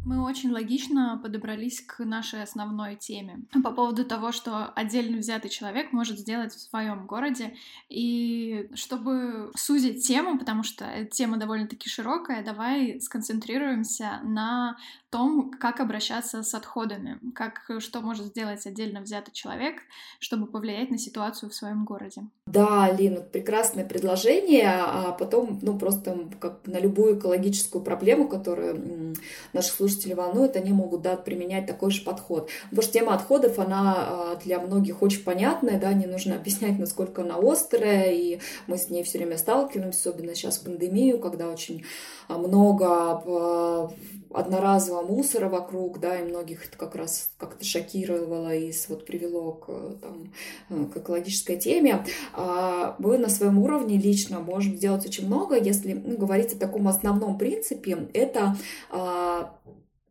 Мы 0.05 0.23
очень 0.23 0.51
логично 0.51 1.19
подобрались 1.23 1.81
к 1.81 2.05
нашей 2.05 2.43
основной 2.43 2.97
теме 2.97 3.41
по 3.63 3.71
поводу 3.71 4.05
того, 4.05 4.33
что 4.33 4.67
отдельно 4.67 5.19
взятый 5.19 5.51
человек 5.51 5.93
может 5.93 6.19
сделать 6.19 6.53
в 6.53 6.61
своем 6.61 7.07
городе. 7.07 7.55
И 7.89 8.69
чтобы 8.75 9.51
сузить 9.57 10.07
тему, 10.07 10.39
потому 10.39 10.63
что 10.63 11.07
тема 11.07 11.39
довольно-таки 11.39 11.89
широкая, 11.89 12.45
давай 12.45 13.01
сконцентрируемся 13.01 14.21
на 14.25 14.77
том, 15.15 15.51
как 15.61 15.81
обращаться 15.81 16.43
с 16.43 16.55
отходами, 16.55 17.19
как, 17.35 17.71
что 17.79 18.01
может 18.01 18.27
сделать 18.27 18.67
отдельно 18.67 19.01
взятый 19.01 19.33
человек, 19.33 19.77
чтобы 20.19 20.47
повлиять 20.47 20.91
на 20.91 20.99
ситуацию 20.99 21.51
в 21.51 21.55
своем 21.55 21.85
городе. 21.85 22.23
Да, 22.47 22.91
Лина, 22.91 23.21
прекрасное 23.21 23.87
предложение, 23.87 24.71
а 24.71 25.13
потом, 25.13 25.59
ну, 25.63 25.79
просто 25.79 26.29
как 26.41 26.67
на 26.67 26.79
любую 26.79 27.19
экологическую 27.19 27.83
проблему, 27.83 28.29
которую 28.29 29.15
наши 29.53 29.69
слушатели 29.71 29.95
слушатели 29.95 30.15
волнует, 30.15 30.57
они 30.57 30.73
могут 30.73 31.03
да, 31.03 31.17
применять 31.17 31.67
такой 31.67 31.91
же 31.91 32.03
подход. 32.03 32.51
Потому 32.65 32.83
что 32.83 32.93
тема 32.93 33.15
отходов, 33.15 33.59
она 33.59 34.37
для 34.45 34.61
многих 34.61 35.03
очень 35.03 35.23
понятная, 35.23 35.79
да, 35.79 35.93
не 35.93 36.07
нужно 36.07 36.35
объяснять, 36.41 36.79
насколько 36.79 37.23
она 37.23 37.37
острая, 37.37 38.13
и 38.13 38.41
мы 38.67 38.79
с 38.79 38.91
ней 38.91 39.03
все 39.05 39.19
время 39.19 39.39
сталкиваемся, 39.39 40.11
особенно 40.11 40.35
сейчас 40.35 40.59
в 40.59 40.65
пандемию, 40.65 41.19
когда 41.19 41.49
очень 41.49 41.85
много 42.29 43.93
одноразового 44.33 45.04
мусора 45.05 45.49
вокруг, 45.49 46.01
да, 46.01 46.19
и 46.19 46.25
многих 46.25 46.67
это 46.67 46.77
как 46.77 46.95
раз 46.95 47.31
как-то 47.39 47.65
шокировало 47.65 48.55
и 48.55 48.73
вот 48.89 49.07
привело 49.07 49.53
к, 49.53 49.67
там, 50.01 50.33
э, 50.71 50.85
к 50.93 50.97
экологической 50.97 51.57
теме. 51.57 52.05
А 52.33 52.97
мы 52.99 53.19
на 53.19 53.29
своем 53.29 53.59
уровне 53.59 53.99
лично 53.99 54.41
можем 54.41 54.77
сделать 54.77 55.07
очень 55.07 55.27
много, 55.27 55.57
если 55.57 55.93
ну, 55.93 56.17
говорить 56.17 56.53
о 56.53 56.59
таком 56.59 56.89
основном 56.89 57.39
принципе, 57.39 58.09
это 58.13 58.57
а, 58.91 59.55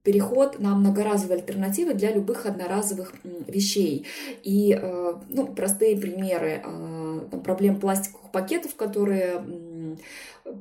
переход 0.04 0.60
на 0.60 0.76
многоразовые 0.76 1.40
альтернативы 1.40 1.94
для 1.94 2.12
любых 2.12 2.46
одноразовых 2.46 3.14
вещей. 3.48 4.06
И 4.44 4.78
э, 4.80 5.14
ну, 5.30 5.48
простые 5.48 5.98
примеры 5.98 6.62
а, 6.64 7.28
там, 7.32 7.42
проблем 7.42 7.80
пластиковых 7.80 8.32
пакетов, 8.32 8.76
которые 8.76 9.42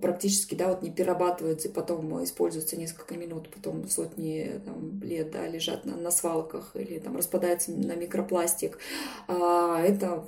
практически, 0.01 0.55
да, 0.55 0.69
вот 0.69 0.83
не 0.83 0.91
перерабатываются 0.91 1.69
и 1.69 1.73
потом 1.73 2.23
используются 2.25 2.77
несколько 2.77 3.17
минут, 3.17 3.49
потом 3.51 3.89
сотни 3.89 4.61
там, 4.65 5.01
лет, 5.03 5.31
да, 5.31 5.47
лежат 5.47 5.85
на, 5.85 5.97
на 5.97 6.11
свалках 6.11 6.73
или 6.75 6.99
там 6.99 7.17
распадаются 7.17 7.73
на 7.73 7.95
микропластик. 7.95 8.79
А, 9.29 9.81
это 9.81 10.25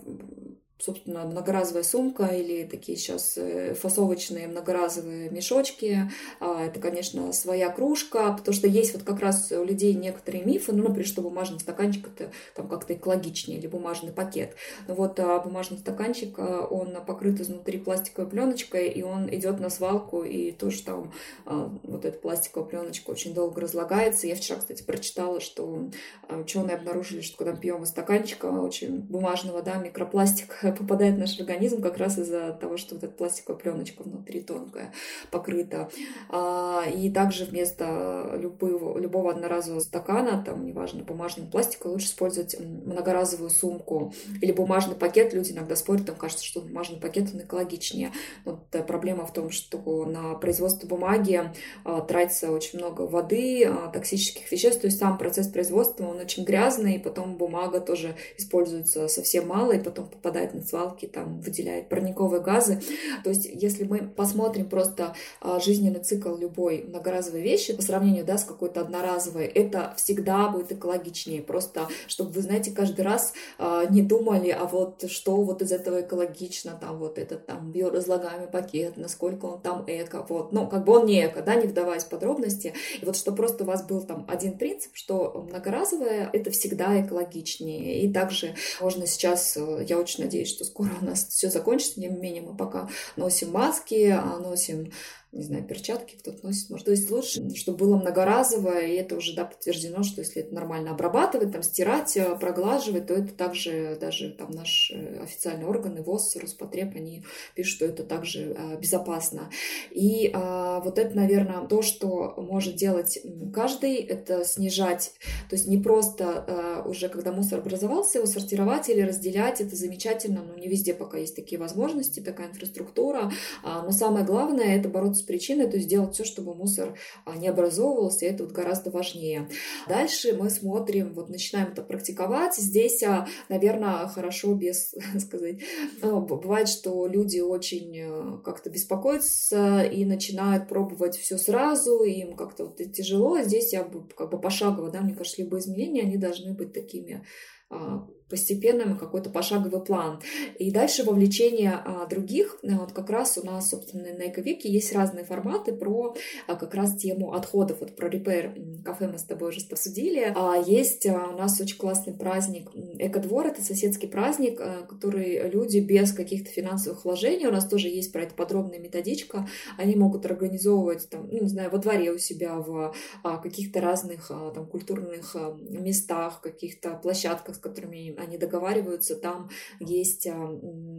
собственно, 0.85 1.25
многоразовая 1.25 1.83
сумка 1.83 2.27
или 2.27 2.65
такие 2.65 2.99
сейчас 2.99 3.35
э, 3.37 3.75
фасовочные 3.75 4.49
многоразовые 4.49 5.31
мешочки. 5.31 6.11
А, 6.41 6.65
это, 6.65 6.79
конечно, 6.79 7.33
своя 7.33 7.71
кружка, 7.71 8.33
потому 8.33 8.55
что 8.55 8.69
есть 8.69 8.93
вот 8.95 9.03
как 9.03 9.21
раз 9.21 9.51
у 9.53 9.65
людей 9.65 9.95
некоторые 9.95 10.45
мифы, 10.45 10.73
ну, 10.73 10.85
например, 10.85 11.07
что 11.07 11.23
бумажный 11.23 11.61
стаканчик 11.61 12.09
это 12.09 12.31
там 12.55 12.69
как-то 12.69 12.95
экологичнее 12.95 13.59
или 13.59 13.67
бумажный 13.67 14.13
пакет. 14.13 14.55
Но 14.87 14.95
вот 14.95 15.19
а 15.21 15.39
бумажный 15.41 15.79
стаканчик, 15.79 16.39
а, 16.39 16.67
он 16.67 16.95
покрыт 17.07 17.41
изнутри 17.41 17.79
пластиковой 17.79 18.29
пленочкой, 18.29 18.89
и 18.89 19.03
он 19.03 19.33
идет 19.35 19.61
на 19.61 19.71
свалку, 19.71 20.23
и 20.23 20.53
тоже 20.53 20.83
там 20.83 21.13
а, 21.47 21.73
вот 21.83 22.05
эта 22.05 22.19
пластиковая 22.19 22.69
пленочка 22.69 23.11
очень 23.11 23.33
долго 23.33 23.61
разлагается. 23.61 24.27
Я 24.27 24.37
вчера, 24.37 24.59
кстати, 24.59 24.83
прочитала, 24.83 25.41
что 25.41 25.89
ученые 26.29 26.77
обнаружили, 26.77 27.23
что 27.23 27.39
когда 27.39 27.53
мы 27.53 27.61
пьем 27.61 27.83
из 27.83 27.89
стаканчика 27.89 28.47
очень 28.47 28.99
бумажного, 28.99 29.63
да, 29.63 29.77
микропластик 29.77 30.65
попадает 30.77 31.15
в 31.15 31.19
наш 31.19 31.39
организм 31.39 31.83
как 31.83 31.99
раз 31.99 32.19
из-за 32.19 32.53
того, 32.53 32.77
что 32.77 32.95
вот 32.95 33.05
эта 33.05 33.13
пластиковая 33.13 33.61
пленочка 33.61 34.03
внутри 34.03 34.41
тонкая 34.41 34.93
покрыта. 35.31 35.91
А, 36.29 36.85
и 36.87 37.11
также 37.11 37.45
вместо 37.45 38.37
любого, 38.39 38.99
любого 38.99 39.33
одноразового 39.33 39.81
стакана, 39.81 40.43
там, 40.45 40.65
неважно, 40.65 41.05
бумажного 41.05 41.49
пластика, 41.49 41.87
лучше 41.87 42.07
использовать 42.07 42.59
многоразовую 42.59 43.51
сумку 43.51 44.13
или 44.41 44.53
бумажный 44.53 44.95
пакет. 44.95 45.35
Люди 45.35 45.53
иногда 45.53 45.77
спорят, 45.77 46.07
там 46.07 46.17
кажется, 46.17 46.45
что 46.45 46.61
бумажный 46.61 47.01
пакет 47.01 47.31
он 47.33 47.41
экологичнее. 47.41 48.13
Вот 48.45 48.69
проблема 48.87 49.27
в 49.27 49.33
том, 49.33 49.51
что 49.51 50.05
на 50.05 50.35
производство 50.35 50.87
бумаги 50.87 51.53
а, 51.85 52.01
тратится 52.01 52.51
очень 52.51 52.79
много 52.79 53.03
воды, 53.03 53.65
а, 53.65 53.89
токсических 53.89 54.51
веществ, 54.51 54.81
то 54.81 54.87
есть 54.87 54.99
сам 54.99 55.19
процесс 55.19 55.49
производства, 55.49 56.07
он 56.07 56.19
очень 56.19 56.45
грязный, 56.45 56.97
и 56.97 56.99
потом 56.99 57.37
бумага 57.37 57.81
тоже 57.81 58.17
используется 58.39 59.09
совсем 59.09 59.49
мало, 59.49 59.73
и 59.73 59.83
потом 59.83 60.09
попадает 60.09 60.55
на 60.55 60.63
свалки, 60.65 61.07
там 61.07 61.41
выделяет 61.41 61.89
парниковые 61.89 62.43
газы. 62.43 62.81
То 63.23 63.31
есть, 63.31 63.49
если 63.53 63.85
мы 63.85 64.09
посмотрим 64.09 64.69
просто 64.69 65.15
а, 65.41 65.61
жизненный 65.61 66.01
цикл 66.01 66.35
любой 66.37 66.85
многоразовой 66.85 67.43
вещи 67.43 67.75
по 67.75 67.83
сравнению 67.83 68.25
да, 68.25 68.39
с 68.39 68.45
какой-то 68.45 68.81
одноразовой, 68.81 69.47
это 69.47 69.95
всегда 69.97 70.49
будет 70.49 70.73
экологичнее. 70.73 71.43
Просто, 71.43 71.89
чтобы 72.07 72.31
вы, 72.31 72.43
знаете, 72.43 72.71
каждый 72.71 73.03
раз 73.03 73.33
а, 73.59 73.85
не 73.87 74.03
думали, 74.03 74.51
а 74.51 74.65
вот 74.65 75.11
что 75.11 75.37
вот 75.37 75.63
из 75.63 75.73
этого 75.73 76.03
экологично, 76.03 76.79
там 76.81 76.99
вот 76.99 77.19
этот 77.19 77.47
там 77.47 77.71
биоразлагаемый 77.71 78.49
пакет, 78.49 78.97
насколько 78.97 79.47
он 79.47 79.61
там 79.61 79.85
эко, 79.87 80.25
вот, 80.29 80.53
ну, 80.53 80.69
как 80.69 80.85
бы 80.85 80.99
он 80.99 81.07
не 81.07 81.27
эко, 81.27 81.43
да, 81.43 81.55
не 81.55 81.67
вдаваясь 81.67 82.05
в 82.05 82.09
подробности. 82.09 82.75
И 83.01 83.05
вот 83.05 83.17
что 83.17 83.33
просто 83.33 83.65
у 83.65 83.67
вас 83.67 83.85
был 83.87 84.03
там 84.03 84.27
один 84.29 84.59
принцип, 84.59 84.91
что 84.95 85.47
многоразовое 85.49 86.31
это 86.33 86.51
всегда 86.51 87.01
экологичнее. 87.05 88.03
И 88.03 88.13
также 88.13 88.55
можно 88.81 89.07
сейчас, 89.07 89.57
э, 89.57 89.87
я 89.89 89.99
очень 89.99 90.25
надеюсь, 90.25 90.44
что 90.45 90.65
скоро 90.65 90.91
у 91.01 91.05
нас 91.05 91.27
все 91.29 91.51
закончится, 91.51 92.01
тем 92.01 92.15
не 92.15 92.21
менее 92.21 92.43
мы 92.43 92.57
пока 92.57 92.89
носим 93.17 93.53
маски, 93.53 94.11
а 94.11 94.39
носим 94.39 94.93
не 95.35 95.43
знаю, 95.43 95.65
перчатки 95.65 96.17
кто-то 96.17 96.47
носит, 96.47 96.71
может. 96.71 96.87
То 96.87 96.93
есть 96.93 97.11
лучше, 97.11 97.55
чтобы 97.55 97.79
было 97.79 97.97
многоразовое, 97.97 98.87
и 98.87 98.95
это 98.95 99.17
уже, 99.17 99.35
да, 99.35 99.45
подтверждено, 99.45 100.03
что 100.03 100.21
если 100.21 100.43
это 100.43 100.55
нормально 100.55 100.93
обрабатывать, 100.93 101.53
там, 101.53 101.63
стирать, 101.63 102.17
э, 102.17 102.37
проглаживать, 102.39 103.07
то 103.07 103.15
это 103.15 103.33
также, 103.35 103.97
даже 104.01 104.31
там 104.31 104.51
наш 104.51 104.93
э, 104.95 105.23
официальный 105.23 105.67
орган, 105.67 106.03
ВОЗ, 106.03 106.37
Роспотреб, 106.37 106.95
они 106.95 107.25
пишут, 107.55 107.77
что 107.77 107.87
это 107.87 108.05
также 108.05 108.55
а, 108.57 108.77
безопасно. 108.77 109.51
И 109.91 110.31
а, 110.33 110.81
вот 110.81 110.99
это, 110.99 111.17
наверное, 111.17 111.67
то, 111.67 111.83
что 111.83 112.35
может 112.37 112.77
делать 112.77 113.19
каждый, 113.53 113.97
это 113.97 114.45
снижать, 114.45 115.13
то 115.49 115.57
есть 115.57 115.67
не 115.67 115.79
просто 115.79 116.45
а, 116.47 116.83
уже, 116.87 117.09
когда 117.09 117.33
мусор 117.33 117.61
образовался, 117.61 118.19
его 118.19 118.27
сортировать 118.27 118.89
или 118.89 119.01
разделять, 119.01 119.61
это 119.61 119.75
замечательно, 119.75 120.43
но 120.43 120.55
не 120.55 120.69
везде 120.69 120.95
пока 120.95 121.19
есть 121.19 121.35
такие 121.35 121.61
возможности, 121.61 122.21
такая 122.21 122.49
инфраструктура, 122.49 123.33
а, 123.63 123.83
но 123.83 123.91
самое 123.91 124.25
главное, 124.25 124.77
это 124.77 124.89
бороться 124.89 125.24
причиной, 125.27 125.69
то 125.69 125.77
есть 125.77 125.89
делать 125.89 126.15
все, 126.15 126.25
чтобы 126.25 126.55
мусор 126.55 126.97
а, 127.25 127.37
не 127.37 127.49
образовывался, 127.49 128.27
это 128.27 128.45
вот 128.45 128.53
гораздо 128.53 128.91
важнее. 128.91 129.49
Дальше 129.89 130.37
мы 130.39 130.51
смотрим, 130.51 131.13
вот 131.15 131.29
начинаем 131.29 131.73
это 131.73 131.83
практиковать. 131.83 132.57
Здесь, 132.57 133.03
а, 133.03 133.27
наверное, 133.49 134.07
хорошо 134.09 134.55
без 134.55 134.95
сказать. 135.21 135.61
Ну, 136.03 136.21
бывает, 136.21 136.69
что 136.69 137.07
люди 137.07 137.41
очень 137.41 137.99
э, 137.99 138.39
как-то 138.45 138.71
беспокоятся 138.71 139.83
и 139.83 140.05
начинают 140.05 140.69
пробовать 140.69 141.17
все 141.17 141.39
сразу, 141.39 142.03
и 142.05 142.13
им 142.13 142.37
как-то 142.37 142.67
вот 142.67 142.77
тяжело. 142.93 143.41
Здесь 143.41 143.73
я 143.73 143.85
бы 143.85 144.07
как 144.09 144.31
бы 144.31 144.41
пошагово, 144.41 144.91
да, 144.91 145.01
мне 145.01 145.15
кажется, 145.15 145.43
любые 145.43 145.61
изменения, 145.61 146.03
они 146.03 146.17
должны 146.17 146.55
быть 146.55 146.73
такими 146.73 147.25
а, 147.71 148.07
постепенным 148.35 148.99
какой-то 148.99 149.31
пошаговый 149.31 149.81
план. 149.81 150.19
И 150.59 150.73
дальше 150.73 151.05
вовлечение 151.05 151.81
а, 151.85 152.07
других. 152.07 152.59
Вот 152.65 152.91
как 152.91 153.11
раз 153.11 153.39
у 153.39 153.47
нас, 153.47 153.71
собственно, 153.71 154.09
на 154.13 154.29
Эковике 154.29 154.69
есть 154.69 154.93
разные 154.93 155.25
форматы 155.25 155.73
про 155.73 156.17
а, 156.49 156.57
как 156.57 156.75
раз 156.75 156.97
тему 156.97 157.33
отходов. 157.33 157.77
Вот 157.79 157.95
про 157.95 158.09
репейр 158.09 158.57
кафе 158.85 159.07
мы 159.07 159.19
с 159.19 159.23
тобой 159.23 159.51
уже 159.51 159.61
обсудили. 159.71 160.33
А 160.35 160.57
есть 160.57 161.07
а, 161.07 161.29
у 161.33 161.39
нас 161.39 161.61
очень 161.61 161.79
классный 161.79 162.13
праздник 162.13 162.71
Экодвор. 162.99 163.47
Это 163.47 163.63
соседский 163.63 164.09
праздник, 164.09 164.61
а, 164.61 164.83
который 164.83 165.49
люди 165.49 165.79
без 165.79 166.13
каких-то 166.13 166.51
финансовых 166.51 167.05
вложений, 167.05 167.47
у 167.47 167.53
нас 167.53 167.69
тоже 167.69 167.87
есть 167.89 168.13
про 168.13 168.23
это 168.23 168.35
подробная 168.35 168.81
методичка, 168.81 169.47
они 169.79 169.95
могут 169.95 170.27
организовывать 170.27 171.09
там, 171.09 171.29
ну, 171.31 171.41
не 171.41 171.49
знаю, 171.49 171.71
во 171.71 171.79
дворе 171.79 172.11
у 172.11 172.19
себя 172.19 172.57
в 172.57 172.93
а, 173.23 173.39
каких-то 173.39 173.81
разных 173.81 174.31
а, 174.31 174.51
там 174.51 174.67
культурных 174.67 175.37
а, 175.37 175.57
местах, 175.69 176.41
каких-то 176.41 176.91
площадках, 176.97 177.57
с 177.57 177.59
которыми 177.59 178.15
они 178.25 178.39
договариваются, 178.39 179.17
там 179.17 179.51
есть 179.81 180.27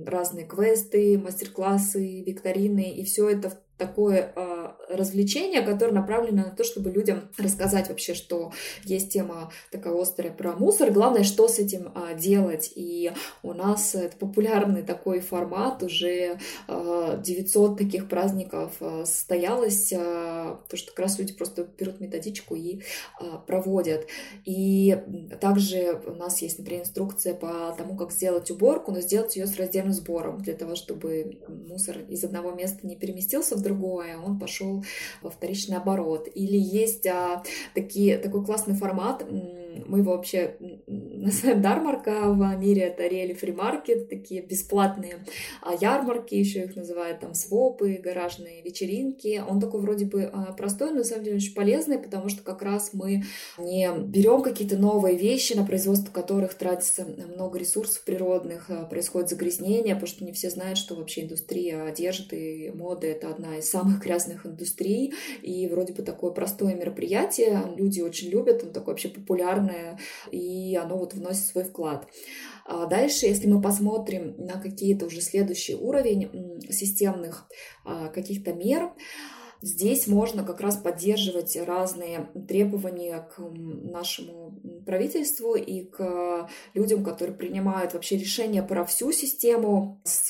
разные 0.05 0.45
квесты, 0.45 1.17
мастер-классы, 1.17 2.21
викторины, 2.21 2.91
и 2.91 3.03
все 3.03 3.29
это 3.29 3.61
такое 3.77 4.33
развлечение, 4.89 5.61
которое 5.61 5.91
направлено 5.91 6.43
на 6.43 6.51
то, 6.51 6.63
чтобы 6.63 6.91
людям 6.91 7.29
рассказать 7.37 7.89
вообще, 7.89 8.13
что 8.13 8.51
есть 8.83 9.11
тема 9.11 9.51
такая 9.71 9.99
острая 9.99 10.31
про 10.31 10.53
мусор. 10.53 10.91
Главное, 10.91 11.23
что 11.23 11.47
с 11.47 11.59
этим 11.59 11.91
э, 11.95 12.17
делать. 12.17 12.71
И 12.75 13.11
у 13.43 13.53
нас 13.53 13.95
это 13.95 14.15
популярный 14.17 14.83
такой 14.83 15.19
формат, 15.19 15.83
уже 15.83 16.39
э, 16.67 17.19
900 17.23 17.77
таких 17.77 18.07
праздников 18.07 18.73
э, 18.79 19.03
состоялось, 19.05 19.89
потому 19.89 20.77
что 20.77 20.91
как 20.91 20.99
раз 20.99 21.19
люди 21.19 21.33
просто 21.33 21.67
берут 21.77 21.99
методичку 21.99 22.55
и 22.55 22.81
проводят. 23.47 24.07
И 24.45 24.97
также 25.41 26.01
у 26.05 26.13
нас 26.13 26.41
есть, 26.41 26.59
например, 26.59 26.81
инструкция 26.81 27.33
по 27.33 27.73
тому, 27.77 27.95
как 27.95 28.11
сделать 28.11 28.51
уборку, 28.51 28.91
но 28.91 29.01
сделать 29.01 29.35
ее 29.35 29.47
с 29.47 29.57
раздельным 29.57 29.93
сбором, 29.93 30.41
для 30.41 30.53
того, 30.53 30.75
чтобы 30.75 31.39
мусор 31.47 31.99
из 32.09 32.23
одного 32.23 32.51
места 32.51 32.85
не 32.85 32.95
переместился 32.95 33.55
в 33.55 33.61
другое, 33.61 34.17
он 34.17 34.39
пошел 34.39 34.75
во 35.21 35.29
вторичный 35.29 35.77
оборот. 35.77 36.27
Или 36.33 36.57
есть 36.57 37.07
а, 37.07 37.43
такие, 37.73 38.17
такой 38.17 38.45
классный 38.45 38.75
формат, 38.75 39.25
мы 39.87 39.99
его 39.99 40.13
вообще 40.13 40.55
называем 40.87 41.61
дармарка 41.61 42.31
в 42.31 42.57
мире, 42.57 42.83
это 42.83 43.07
реали 43.07 43.33
фримаркет, 43.33 44.09
такие 44.09 44.41
бесплатные 44.41 45.25
а 45.61 45.73
ярмарки, 45.73 46.35
еще 46.35 46.63
их 46.63 46.75
называют 46.75 47.19
там 47.19 47.33
свопы, 47.33 47.99
гаражные 48.01 48.61
вечеринки. 48.61 49.43
Он 49.47 49.59
такой 49.59 49.81
вроде 49.81 50.05
бы 50.05 50.23
а, 50.23 50.53
простой, 50.53 50.91
но 50.91 50.97
на 50.97 51.03
самом 51.03 51.23
деле 51.23 51.37
очень 51.37 51.53
полезный, 51.53 51.99
потому 51.99 52.29
что 52.29 52.43
как 52.43 52.61
раз 52.61 52.91
мы 52.93 53.23
не 53.57 53.89
берем 54.05 54.41
какие-то 54.41 54.77
новые 54.77 55.17
вещи, 55.17 55.53
на 55.53 55.65
производство 55.65 56.11
которых 56.11 56.53
тратится 56.53 57.05
много 57.05 57.59
ресурсов 57.59 58.03
природных, 58.03 58.69
а, 58.69 58.85
происходит 58.85 59.29
загрязнение, 59.29 59.95
потому 59.95 60.07
что 60.07 60.23
не 60.23 60.31
все 60.31 60.49
знают, 60.49 60.77
что 60.77 60.95
вообще 60.95 61.23
индустрия 61.23 61.83
одежды 61.83 62.65
и 62.65 62.71
моды— 62.71 63.07
это 63.11 63.29
одна 63.29 63.57
из 63.57 63.69
самых 63.69 64.01
грязных 64.01 64.45
индустрий, 64.45 64.64
и 65.41 65.67
вроде 65.67 65.93
бы 65.93 66.03
такое 66.03 66.31
простое 66.31 66.75
мероприятие, 66.75 67.73
люди 67.75 68.01
очень 68.01 68.29
любят, 68.29 68.63
оно 68.63 68.71
такое 68.71 68.93
вообще 68.93 69.09
популярное, 69.09 69.99
и 70.31 70.75
оно 70.75 70.97
вот 70.97 71.13
вносит 71.13 71.45
свой 71.45 71.63
вклад. 71.63 72.07
А 72.65 72.87
дальше, 72.87 73.27
если 73.27 73.47
мы 73.47 73.61
посмотрим 73.61 74.35
на 74.37 74.59
какие-то 74.59 75.05
уже 75.05 75.21
следующий 75.21 75.75
уровень 75.75 76.59
системных 76.71 77.47
а, 77.83 78.07
каких-то 78.07 78.53
мер, 78.53 78.91
Здесь 79.61 80.07
можно 80.07 80.43
как 80.43 80.61
раз 80.61 80.77
поддерживать 80.77 81.55
разные 81.57 82.29
требования 82.47 83.27
к 83.35 83.39
нашему 83.39 84.59
правительству 84.85 85.55
и 85.55 85.83
к 85.83 86.49
людям, 86.73 87.03
которые 87.03 87.35
принимают 87.35 87.93
вообще 87.93 88.17
решения 88.17 88.61
про 88.61 88.85
всю 88.85 89.11
систему 89.11 90.01
с 90.03 90.29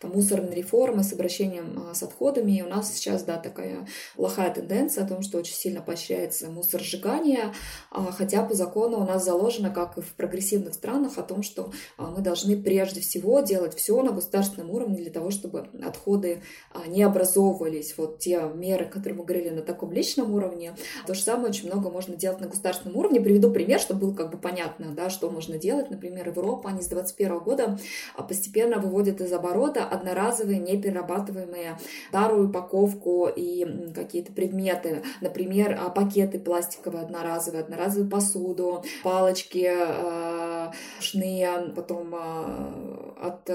там, 0.00 0.12
мусорной 0.12 0.54
реформой, 0.54 1.04
с 1.04 1.12
обращением 1.12 1.88
а, 1.90 1.94
с 1.94 2.02
отходами. 2.02 2.52
И 2.52 2.62
у 2.62 2.68
нас 2.68 2.92
сейчас, 2.94 3.22
да, 3.24 3.36
такая 3.38 3.86
плохая 4.16 4.52
тенденция 4.52 5.04
о 5.04 5.08
том, 5.08 5.22
что 5.22 5.38
очень 5.38 5.54
сильно 5.54 5.80
поощряется 5.80 6.50
мусоросжигание, 6.50 7.52
а, 7.90 8.12
хотя 8.12 8.42
по 8.44 8.54
закону 8.54 8.98
у 8.98 9.04
нас 9.04 9.24
заложено, 9.24 9.70
как 9.70 9.98
и 9.98 10.00
в 10.00 10.14
прогрессивных 10.14 10.74
странах, 10.74 11.18
о 11.18 11.22
том, 11.22 11.42
что 11.42 11.72
а, 11.96 12.10
мы 12.10 12.20
должны 12.22 12.60
прежде 12.60 13.00
всего 13.00 13.40
делать 13.40 13.74
все 13.74 14.00
на 14.02 14.12
государственном 14.12 14.70
уровне 14.70 14.96
для 14.96 15.10
того, 15.10 15.30
чтобы 15.30 15.68
отходы 15.82 16.42
не 16.86 17.02
образовывались. 17.02 17.94
Вот 17.96 18.18
те 18.18 18.40
меры, 18.52 18.86
которые 18.86 19.18
мы 19.18 19.24
говорили 19.24 19.50
на 19.50 19.62
таком 19.62 19.92
личном 19.92 20.34
уровне. 20.34 20.74
То 21.06 21.14
же 21.14 21.22
самое 21.22 21.48
очень 21.48 21.66
много 21.66 21.90
можно 21.90 22.16
делать 22.16 22.40
на 22.40 22.48
государственном 22.48 22.96
уровне. 22.96 23.20
Приведу 23.20 23.50
пример, 23.50 23.80
чтобы 23.80 24.00
было 24.00 24.14
как 24.14 24.30
бы 24.30 24.38
понятно, 24.38 24.92
да, 24.94 25.10
что 25.10 25.30
можно 25.30 25.58
делать. 25.58 25.90
Например, 25.90 26.28
Европа, 26.28 26.70
они 26.70 26.82
с 26.82 26.86
2021 26.86 27.38
года 27.38 27.78
а, 28.16 28.22
постепенно 28.22 28.78
выводят 28.78 29.20
из 29.20 29.32
оборота 29.32 29.84
одноразовые, 29.84 30.58
неперерабатываемые 30.58 31.78
старую 32.08 32.48
упаковку 32.48 33.28
и 33.28 33.92
какие-то 33.94 34.32
предметы. 34.32 35.02
Например, 35.20 35.78
а, 35.80 35.90
пакеты 35.90 36.38
пластиковые 36.38 37.04
одноразовые, 37.04 37.62
одноразовую 37.62 38.10
посуду, 38.10 38.84
палочки, 39.02 39.68
э, 39.70 40.70
шные, 41.00 41.72
потом 41.74 42.14
от 42.14 43.48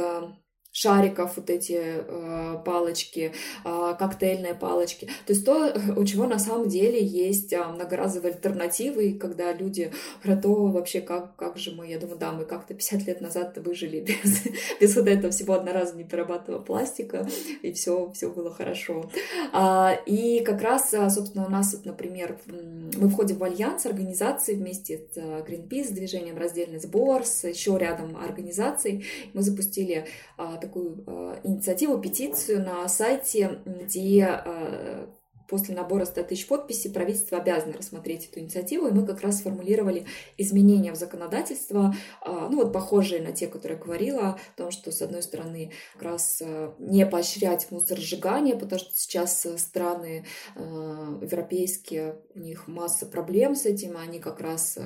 шариков, 0.78 1.38
вот 1.38 1.50
эти 1.50 1.80
э, 1.80 2.58
палочки, 2.63 3.32
э, 3.66 3.96
коктейльные 3.98 4.54
палочки. 4.54 5.08
То 5.26 5.34
есть 5.34 5.44
то, 5.44 5.74
у 5.96 6.06
чего 6.06 6.28
на 6.28 6.38
самом 6.38 6.70
деле 6.70 7.04
есть 7.04 7.52
э, 7.52 7.63
многоразовые 7.63 8.36
альтернативы, 8.36 9.08
и 9.08 9.18
когда 9.18 9.52
люди 9.54 9.92
готовы 10.24 10.72
вообще, 10.72 11.02
как, 11.02 11.36
как 11.36 11.58
же 11.58 11.72
мы, 11.72 11.88
я 11.88 11.98
думаю, 11.98 12.20
да, 12.20 12.32
мы 12.32 12.46
как-то 12.46 12.76
50 12.76 13.08
лет 13.08 13.22
назад 13.22 13.58
выжили 13.58 14.02
без, 14.02 14.44
без 14.80 14.96
вот 14.96 15.08
этого 15.08 15.32
всего 15.32 15.56
одноразового 15.56 16.02
неперерабатываемого 16.02 16.63
пластика, 16.63 17.28
и 17.63 17.72
все, 17.72 18.12
все 18.12 18.30
было 18.30 18.54
хорошо. 18.54 19.10
А, 19.54 19.98
и 20.06 20.44
как 20.44 20.62
раз, 20.62 20.94
а, 20.94 21.10
собственно, 21.10 21.48
у 21.48 21.50
нас, 21.50 21.74
вот, 21.74 21.86
например, 21.86 22.38
мы 22.46 23.10
входим 23.10 23.38
в 23.38 23.44
альянс 23.44 23.88
организации 23.88 24.54
вместе 24.54 25.00
с 25.12 25.18
э, 25.18 25.44
Greenpeace, 25.48 25.92
движением 25.92 26.38
«Раздельный 26.38 26.80
сбор», 26.80 27.26
с 27.26 27.48
еще 27.48 27.76
рядом 27.80 28.16
организаций. 28.16 29.06
Мы 29.34 29.42
запустили 29.42 30.06
а, 30.38 30.58
такую 30.67 31.03
э, 31.08 31.39
инициативу, 31.43 31.97
петицию 31.99 32.63
на 32.63 32.88
сайте, 32.88 33.60
где 33.65 34.41
э, 34.45 35.08
после 35.47 35.75
набора 35.75 36.05
100 36.05 36.23
тысяч 36.23 36.47
подписей 36.47 36.91
правительство 36.91 37.38
обязано 37.38 37.73
рассмотреть 37.73 38.29
эту 38.29 38.39
инициативу, 38.39 38.88
и 38.88 38.91
мы 38.91 39.05
как 39.05 39.21
раз 39.21 39.39
сформулировали 39.39 40.05
изменения 40.38 40.91
в 40.91 40.95
законодательство, 40.95 41.95
а, 42.21 42.49
ну 42.49 42.57
вот 42.57 42.73
похожие 42.73 43.21
на 43.21 43.31
те, 43.31 43.47
которые 43.47 43.77
я 43.77 43.83
говорила, 43.83 44.27
о 44.29 44.38
том, 44.57 44.71
что 44.71 44.91
с 44.91 45.01
одной 45.01 45.21
стороны 45.21 45.71
как 45.93 46.03
раз 46.03 46.41
а, 46.43 46.75
не 46.79 47.05
поощрять 47.05 47.69
мусоросжигание, 47.71 48.55
потому 48.55 48.79
что 48.79 48.91
сейчас 48.93 49.47
страны 49.57 50.25
а, 50.55 51.19
европейские, 51.21 52.19
у 52.36 52.39
них 52.39 52.67
масса 52.67 53.05
проблем 53.05 53.55
с 53.55 53.65
этим, 53.65 53.97
они 53.97 54.19
как 54.19 54.41
раз 54.41 54.77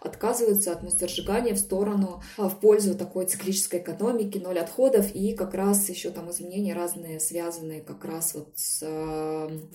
отказываются 0.00 0.72
от 0.72 0.82
мусоросжигания 0.82 1.54
в 1.54 1.58
сторону, 1.58 2.22
в 2.36 2.60
пользу 2.60 2.96
такой 2.96 3.26
циклической 3.26 3.80
экономики, 3.80 4.38
ноль 4.38 4.58
отходов, 4.58 5.14
и 5.14 5.34
как 5.34 5.54
раз 5.54 5.88
еще 5.88 6.10
там 6.10 6.30
изменения 6.30 6.74
разные, 6.74 7.18
связанные 7.18 7.80
как 7.80 8.04
раз 8.04 8.34
вот 8.34 8.52
с 8.54 8.82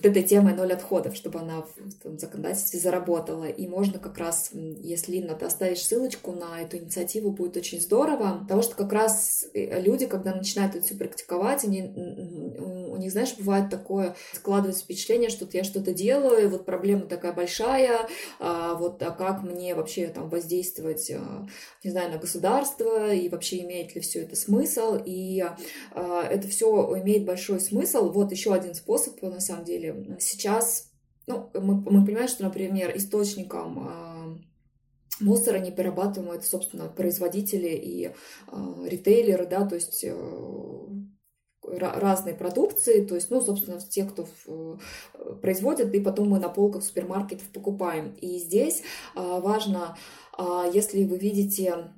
этой 0.02 0.22
темой 0.28 0.54
ноль 0.54 0.72
отходов, 0.72 1.16
чтобы 1.16 1.40
она 1.40 1.64
в 2.04 2.18
законодательстве 2.18 2.78
заработала. 2.78 3.44
И 3.44 3.66
можно 3.66 3.98
как 3.98 4.18
раз, 4.18 4.50
если, 4.52 5.16
Инна, 5.16 5.34
ты 5.34 5.46
оставишь 5.46 5.82
ссылочку 5.82 6.32
на 6.32 6.60
эту 6.60 6.76
инициативу, 6.76 7.32
будет 7.32 7.56
очень 7.56 7.80
здорово, 7.80 8.40
потому 8.42 8.62
что 8.62 8.74
как 8.76 8.92
раз 8.92 9.44
э, 9.54 9.80
люди, 9.80 10.06
когда 10.06 10.34
начинают 10.34 10.74
это 10.74 10.84
все 10.84 10.94
практиковать, 10.94 11.64
они, 11.64 11.80
них, 12.98 13.12
знаешь, 13.12 13.34
бывает 13.38 13.70
такое, 13.70 14.16
складывается 14.32 14.84
впечатление, 14.84 15.30
что 15.30 15.48
я 15.52 15.64
что-то 15.64 15.92
делаю, 15.92 16.50
вот 16.50 16.66
проблема 16.66 17.02
такая 17.02 17.32
большая, 17.32 18.08
а 18.38 18.74
вот 18.74 19.02
а 19.02 19.10
как 19.10 19.42
мне 19.42 19.74
вообще 19.74 20.08
там 20.08 20.28
воздействовать, 20.28 21.10
а, 21.10 21.46
не 21.84 21.90
знаю, 21.90 22.10
на 22.10 22.18
государство, 22.18 23.12
и 23.12 23.28
вообще 23.28 23.62
имеет 23.62 23.94
ли 23.94 24.00
все 24.00 24.20
это 24.20 24.36
смысл, 24.36 24.98
и 25.04 25.44
а, 25.92 26.22
это 26.24 26.48
все 26.48 26.68
имеет 27.02 27.24
большой 27.24 27.60
смысл. 27.60 28.10
Вот 28.10 28.32
еще 28.32 28.54
один 28.54 28.74
способ, 28.74 29.20
на 29.22 29.40
самом 29.40 29.64
деле, 29.64 30.16
сейчас, 30.20 30.90
ну, 31.26 31.50
мы, 31.54 31.80
мы 31.80 32.04
понимаем, 32.04 32.28
что, 32.28 32.44
например, 32.44 32.96
источником 32.96 33.88
э, 33.88 34.38
мусора 35.20 35.58
не 35.58 35.70
перерабатываемого 35.70 36.36
это, 36.36 36.46
собственно, 36.46 36.88
производители 36.88 37.68
и 37.68 38.06
э, 38.06 38.12
ритейлеры, 38.86 39.46
да, 39.46 39.66
то 39.66 39.74
есть 39.74 40.04
э, 40.04 40.14
разной 41.76 42.34
продукции, 42.34 43.04
то 43.04 43.14
есть, 43.14 43.30
ну, 43.30 43.40
собственно, 43.40 43.80
те, 43.80 44.04
кто 44.04 44.26
в, 44.44 44.78
производит, 45.40 45.94
и 45.94 46.00
потом 46.00 46.28
мы 46.30 46.38
на 46.38 46.48
полках 46.48 46.82
супермаркетов 46.82 47.48
покупаем. 47.48 48.14
И 48.20 48.38
здесь 48.38 48.82
а, 49.14 49.40
важно, 49.40 49.96
а, 50.36 50.66
если 50.72 51.04
вы 51.04 51.18
видите 51.18 51.90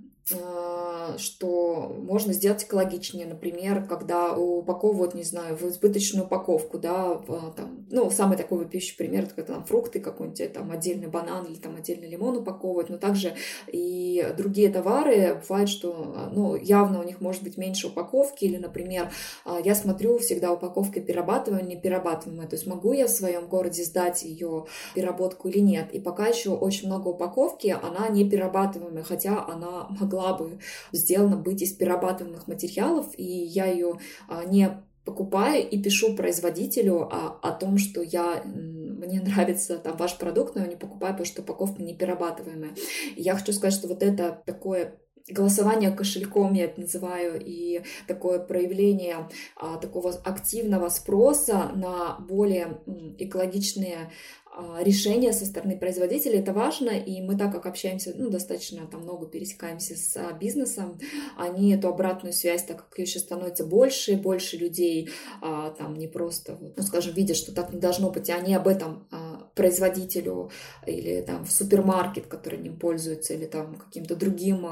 что 1.19 1.95
можно 1.99 2.33
сделать 2.33 2.65
экологичнее, 2.65 3.27
например, 3.27 3.87
когда 3.87 4.37
упаковывают, 4.37 5.15
не 5.15 5.23
знаю, 5.23 5.57
в 5.57 5.63
избыточную 5.65 6.27
упаковку, 6.27 6.79
да, 6.79 7.21
там, 7.57 7.87
ну, 7.91 8.11
самый 8.11 8.37
такой 8.37 8.59
выпиющий 8.59 8.97
пример, 8.97 9.25
это 9.25 9.35
когда 9.35 9.55
там 9.55 9.65
фрукты 9.65 10.01
какой-нибудь, 10.01 10.53
там, 10.53 10.71
отдельный 10.71 11.09
банан 11.09 11.47
или 11.47 11.57
там 11.57 11.77
отдельный 11.77 12.09
лимон 12.09 12.39
упаковывают, 12.39 12.91
но 12.91 12.99
также 12.99 13.35
и 13.67 14.27
другие 14.37 14.71
товары, 14.71 15.41
бывает, 15.49 15.69
что, 15.69 16.31
ну, 16.33 16.55
явно 16.55 17.01
у 17.01 17.05
них 17.05 17.21
может 17.21 17.43
быть 17.43 17.57
меньше 17.57 17.89
упаковки, 17.89 18.45
или, 18.45 18.57
например, 18.57 19.11
а, 19.45 19.59
я 19.61 19.75
смотрю 19.75 20.19
всегда 20.19 20.53
упаковка 20.53 21.01
перерабатываемая, 21.01 21.67
не 21.67 21.77
перерабатываемая, 21.77 22.47
то 22.47 22.57
есть 22.57 22.67
могу 22.67 22.93
я 22.93 23.07
в 23.07 23.11
своем 23.11 23.49
городе 23.49 23.85
сдать 23.85 24.23
ее 24.23 24.67
переработку 24.95 25.49
или 25.49 25.59
нет, 25.59 25.93
и 25.93 26.01
пока 26.01 26.27
еще 26.27 26.51
очень 26.51 26.89
много 26.89 27.09
упаковки, 27.09 27.77
она 27.83 28.09
не 28.09 28.29
перерабатываемая, 28.29 29.03
хотя 29.03 29.45
она 29.45 29.87
могла 29.89 30.20
могла 30.21 30.35
бы 30.35 30.59
сделана 30.93 31.37
быть 31.37 31.63
из 31.63 31.73
перерабатываемых 31.73 32.47
материалов, 32.47 33.07
и 33.17 33.25
я 33.25 33.67
ее 33.67 33.99
а, 34.29 34.45
не 34.45 34.71
покупаю 35.05 35.69
и 35.69 35.83
пишу 35.83 36.15
производителю 36.15 37.03
о, 37.03 37.39
о 37.43 37.53
том, 37.53 37.79
что 37.79 38.03
я, 38.03 38.43
мне 38.45 39.21
нравится 39.21 39.79
там 39.79 39.97
ваш 39.97 40.19
продукт, 40.19 40.55
но 40.55 40.63
я 40.63 40.69
не 40.69 40.77
покупаю, 40.77 41.15
потому 41.15 41.27
что 41.27 41.43
упаковка 41.43 41.83
не 41.83 41.95
перерабатываемая. 41.95 42.73
Я 43.17 43.35
хочу 43.35 43.53
сказать, 43.53 43.75
что 43.75 43.89
вот 43.89 44.03
это 44.03 44.43
такое 44.47 45.01
голосование 45.29 45.91
кошельком, 45.91 46.55
я 46.55 46.65
это 46.65 46.81
называю, 46.81 47.41
и 47.41 47.83
такое 48.07 48.39
проявление 48.39 49.29
а, 49.57 49.77
такого 49.77 50.11
активного 50.11 50.89
спроса 50.89 51.71
на 51.75 52.19
более 52.19 52.81
экологичные 53.19 53.97
а, 53.97 54.40
решения 54.81 55.33
со 55.33 55.47
стороны 55.47 55.79
производителей, 55.79 56.39
это 56.39 56.53
важно, 56.53 56.91
и 56.91 57.21
мы 57.23 57.37
так 57.37 57.53
как 57.53 57.67
общаемся, 57.67 58.13
ну, 58.17 58.31
достаточно 58.31 58.87
там 58.87 59.03
много 59.03 59.27
пересекаемся 59.27 59.97
с 59.97 60.17
а, 60.17 60.33
бизнесом, 60.33 60.99
они 61.37 61.73
эту 61.73 61.89
обратную 61.89 62.33
связь, 62.33 62.65
так 62.65 62.89
как 62.89 62.99
ее 62.99 63.07
сейчас 63.07 63.23
становится 63.23 63.65
больше, 63.65 64.17
больше 64.17 64.57
людей, 64.57 65.11
а, 65.41 65.71
там 65.71 65.95
не 65.95 66.09
просто, 66.09 66.59
ну, 66.77 66.83
скажем, 66.83 67.15
видят, 67.15 67.37
что 67.37 67.53
так 67.53 67.73
не 67.73 67.81
должно 67.81 68.11
быть, 68.11 68.29
и 68.29 68.33
они 68.33 68.55
об 68.55 68.67
этом 68.67 69.07
производителю 69.55 70.51
или 70.87 71.23
там 71.23 71.45
в 71.45 71.53
супермаркет, 71.53 72.27
который 72.27 72.59
ним 72.59 72.77
пользуется, 72.77 73.35
или 73.35 73.47
там 73.47 73.75
каким-то 73.77 74.17
другим 74.17 74.67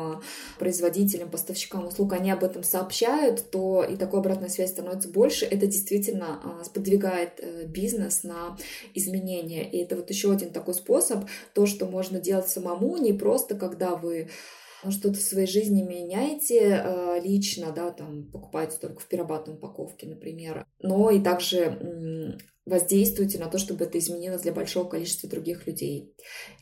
производителям, 0.59 1.31
поставщикам 1.31 1.87
услуг, 1.87 2.13
они 2.13 2.31
об 2.31 2.45
этом 2.45 2.63
сообщают, 2.63 3.51
то 3.51 3.85
и 3.85 3.97
такой 3.97 4.21
обратная 4.21 4.49
связь 4.49 4.71
становится 4.71 5.09
больше, 5.09 5.45
это 5.45 5.67
действительно 5.67 6.41
сподвигает 6.65 7.39
э, 7.39 7.65
бизнес 7.67 8.25
на 8.25 8.57
изменения. 8.95 9.69
И 9.69 9.79
это 9.79 9.97
вот 9.97 10.11
еще 10.11 10.33
один 10.33 10.51
такой 10.51 10.75
способ, 10.75 11.25
то, 11.55 11.67
что 11.67 11.87
можно 11.87 12.21
делать 12.21 12.49
самому, 12.49 12.97
не 12.97 13.13
просто 13.13 13.55
когда 13.55 13.97
вы 13.97 14.29
что-то 14.91 15.19
в 15.19 15.23
своей 15.23 15.47
жизни 15.47 15.83
меняете 15.83 16.83
э, 16.85 17.21
лично, 17.23 17.73
да, 17.73 17.91
там 17.91 18.31
покупаете 18.31 18.77
только 18.81 19.01
в 19.01 19.07
перерабатываемой 19.07 19.59
упаковке, 19.59 20.07
например, 20.07 20.65
но 20.81 21.11
и 21.11 21.21
также 21.21 22.39
воздействуете 22.69 23.39
на 23.39 23.47
то, 23.47 23.59
чтобы 23.59 23.85
это 23.85 23.99
изменилось 23.99 24.43
для 24.43 24.53
большого 24.53 24.89
количества 24.89 25.29
других 25.29 25.67
людей. 25.67 26.15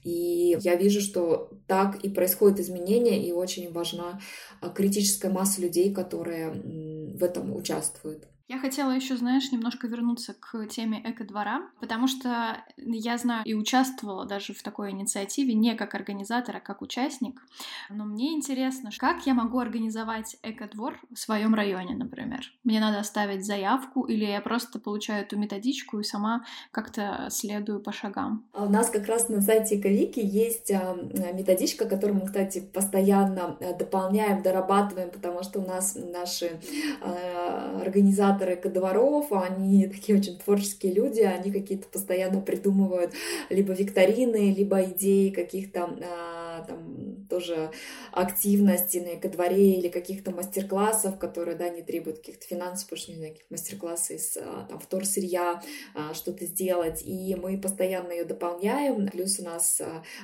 И 0.05 0.57
я 0.61 0.77
вижу, 0.77 1.01
что 1.01 1.51
так 1.67 2.05
и 2.05 2.09
происходит 2.09 2.61
изменение, 2.61 3.23
и 3.27 3.33
очень 3.33 3.73
важна 3.73 4.21
а, 4.61 4.69
критическая 4.71 5.31
масса 5.31 5.61
людей, 5.61 5.93
которые 5.93 6.51
в 6.51 7.23
этом 7.23 7.55
участвуют. 7.55 8.29
Я 8.49 8.61
хотела 8.61 8.93
еще, 8.93 9.17
знаешь, 9.17 9.51
немножко 9.51 9.89
вернуться 9.89 10.33
к 10.33 10.67
теме 10.69 11.03
эко-двора, 11.05 11.63
потому 11.81 12.07
что 12.07 12.59
я 12.77 13.19
знаю 13.19 13.43
и 13.45 13.55
участвовала 13.55 14.25
даже 14.25 14.55
в 14.55 14.63
такой 14.63 14.93
инициативе 14.93 15.53
не 15.55 15.75
как 15.75 15.97
организатор, 15.97 16.57
а 16.57 16.61
как 16.61 16.81
участник. 16.81 17.43
Но 17.91 18.05
мне 18.05 18.35
интересно, 18.35 18.91
как 18.99 19.27
я 19.27 19.35
могу 19.35 19.59
организовать 19.59 20.37
эко-двор 20.45 21.01
в 21.13 21.19
своем 21.19 21.57
районе, 21.57 21.97
например. 21.97 22.53
Мне 22.63 22.79
надо 22.79 23.01
оставить 23.01 23.45
заявку 23.45 24.05
или 24.05 24.25
я 24.25 24.41
просто 24.41 24.79
получаю 24.79 25.25
эту 25.25 25.37
методичку 25.37 25.99
и 25.99 26.05
сама 26.05 26.45
как-то 26.71 27.27
следую 27.31 27.81
по 27.81 27.91
шагам. 27.91 28.45
А 28.53 28.67
у 28.67 28.69
нас 28.69 28.91
как 28.91 29.09
раз 29.09 29.29
на 29.29 29.41
сайте 29.41 29.81
Эковики 29.81 30.21
есть 30.21 30.71
а, 30.71 30.95
методичка, 31.33 31.87
которую 31.87 32.21
мы, 32.21 32.27
кстати, 32.27 32.61
постоянно 32.61 33.59
дополняем, 33.77 34.43
дорабатываем, 34.43 35.11
потому 35.11 35.43
что 35.43 35.59
у 35.59 35.67
нас 35.67 35.97
наши 35.97 36.61
а, 37.03 37.81
организаторы 37.81 38.36
организаторы 38.37 38.57
дворов, 38.71 39.33
они 39.33 39.87
такие 39.93 40.19
очень 40.19 40.39
творческие 40.39 40.93
люди, 40.93 41.21
они 41.21 41.51
какие-то 41.51 41.89
постоянно 41.89 42.41
придумывают 42.41 43.13
либо 43.51 43.73
викторины, 43.73 44.53
либо 44.53 44.83
идеи 44.85 45.31
каких-то 45.31 45.91
а, 46.03 46.65
там 46.67 47.06
тоже 47.29 47.71
активности 48.13 48.99
на 48.99 49.15
экодворе 49.19 49.79
или 49.79 49.89
каких-то 49.89 50.31
мастер-классов, 50.31 51.19
которые, 51.19 51.57
да, 51.57 51.69
не 51.69 51.83
требуют 51.83 52.19
каких-то 52.19 52.47
финансов, 52.47 52.89
потому 52.89 53.01
что, 53.01 53.13
не 53.13 53.19
знаю, 53.19 53.37
мастер-классы 53.51 54.17
из 54.17 54.37
а, 54.37 54.67
там 54.69 54.79
вторсырья, 54.79 55.63
а, 55.95 56.15
что-то 56.15 56.47
сделать, 56.47 57.03
и 57.05 57.35
мы 57.35 57.61
постоянно 57.61 58.13
ее 58.13 58.25
дополняем, 58.25 59.09
плюс 59.09 59.39
у 59.41 59.45
нас 59.45 59.81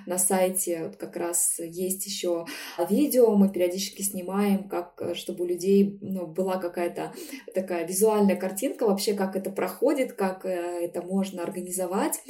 на 0.07 0.19
сайте 0.19 0.93
как 0.99 1.17
раз 1.17 1.59
есть 1.59 2.07
еще 2.07 2.47
видео, 2.89 3.35
мы 3.37 3.49
периодически 3.51 4.03
снимаем, 4.03 4.69
как, 4.69 5.03
чтобы 5.15 5.45
у 5.45 5.47
людей 5.47 5.99
ну, 6.01 6.27
была 6.27 6.57
какая-то 6.57 7.13
такая 7.55 7.87
визуальная 7.87 8.37
картинка 8.37 8.87
вообще, 8.87 9.15
как 9.15 9.37
это 9.37 9.51
проходит, 9.51 10.13
как 10.13 10.45
э, 10.45 10.85
это 10.85 11.03
можно 11.03 11.43
организовать. 11.43 12.21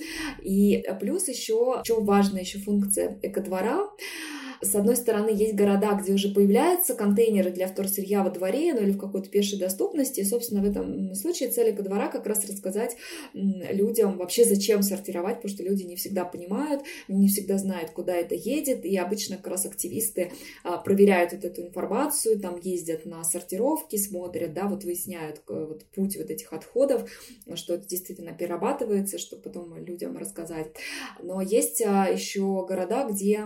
И 0.43 0.85
плюс 1.01 1.29
еще, 1.29 1.81
что 1.85 2.01
важная 2.01 2.43
еще 2.43 2.59
функция 2.59 3.19
экодвора, 3.23 3.89
с 4.63 4.77
одной 4.77 4.95
стороны, 4.95 5.31
есть 5.31 5.55
города, 5.55 5.93
где 6.01 6.13
уже 6.13 6.29
появляются 6.29 6.95
контейнеры 6.95 7.51
для 7.51 7.67
вторсырья 7.67 8.23
во 8.23 8.31
дворе, 8.31 8.73
ну 8.75 8.81
или 8.83 8.93
в 8.93 8.99
какой-то 8.99 9.29
пешей 9.29 9.59
доступности. 9.59 10.21
И, 10.21 10.25
собственно, 10.25 10.63
в 10.63 10.71
этом 10.71 11.15
случае 11.15 11.51
цель 11.51 11.73
двора 11.73 12.09
как 12.09 12.27
раз 12.27 12.45
рассказать 12.49 12.97
людям 13.35 14.17
вообще, 14.19 14.45
зачем 14.45 14.83
сортировать, 14.83 15.37
потому 15.37 15.53
что 15.53 15.65
люди 15.65 15.83
не 15.83 15.97
всегда 15.97 16.25
понимают, 16.25 16.83
не 17.09 17.27
всегда 17.27 17.59
знают, 17.59 17.91
куда 17.91 18.15
это 18.15 18.37
едет. 18.37 18.85
И 18.85 18.97
обычно 18.97 19.37
как 19.37 19.49
раз 19.49 19.67
активисты 19.67 20.31
а, 20.63 20.79
проверяют 20.79 21.33
вот 21.33 21.45
эту 21.45 21.63
информацию, 21.63 22.39
там 22.39 22.61
ездят 22.61 23.05
на 23.05 23.25
сортировки, 23.25 23.97
смотрят, 23.97 24.55
да, 24.55 24.69
вот 24.69 24.85
выясняют 24.85 25.43
вот 25.49 25.85
путь 25.87 26.17
вот 26.17 26.31
этих 26.31 26.53
отходов, 26.53 27.11
что 27.55 27.75
это 27.75 27.89
действительно 27.89 28.33
перерабатывается, 28.33 29.19
чтобы 29.19 29.43
потом 29.43 29.77
людям 29.77 30.17
рассказать. 30.17 30.69
Но 31.21 31.43
есть 31.43 31.83
а, 31.85 32.09
еще 32.09 32.65
города, 32.65 33.09
где 33.11 33.45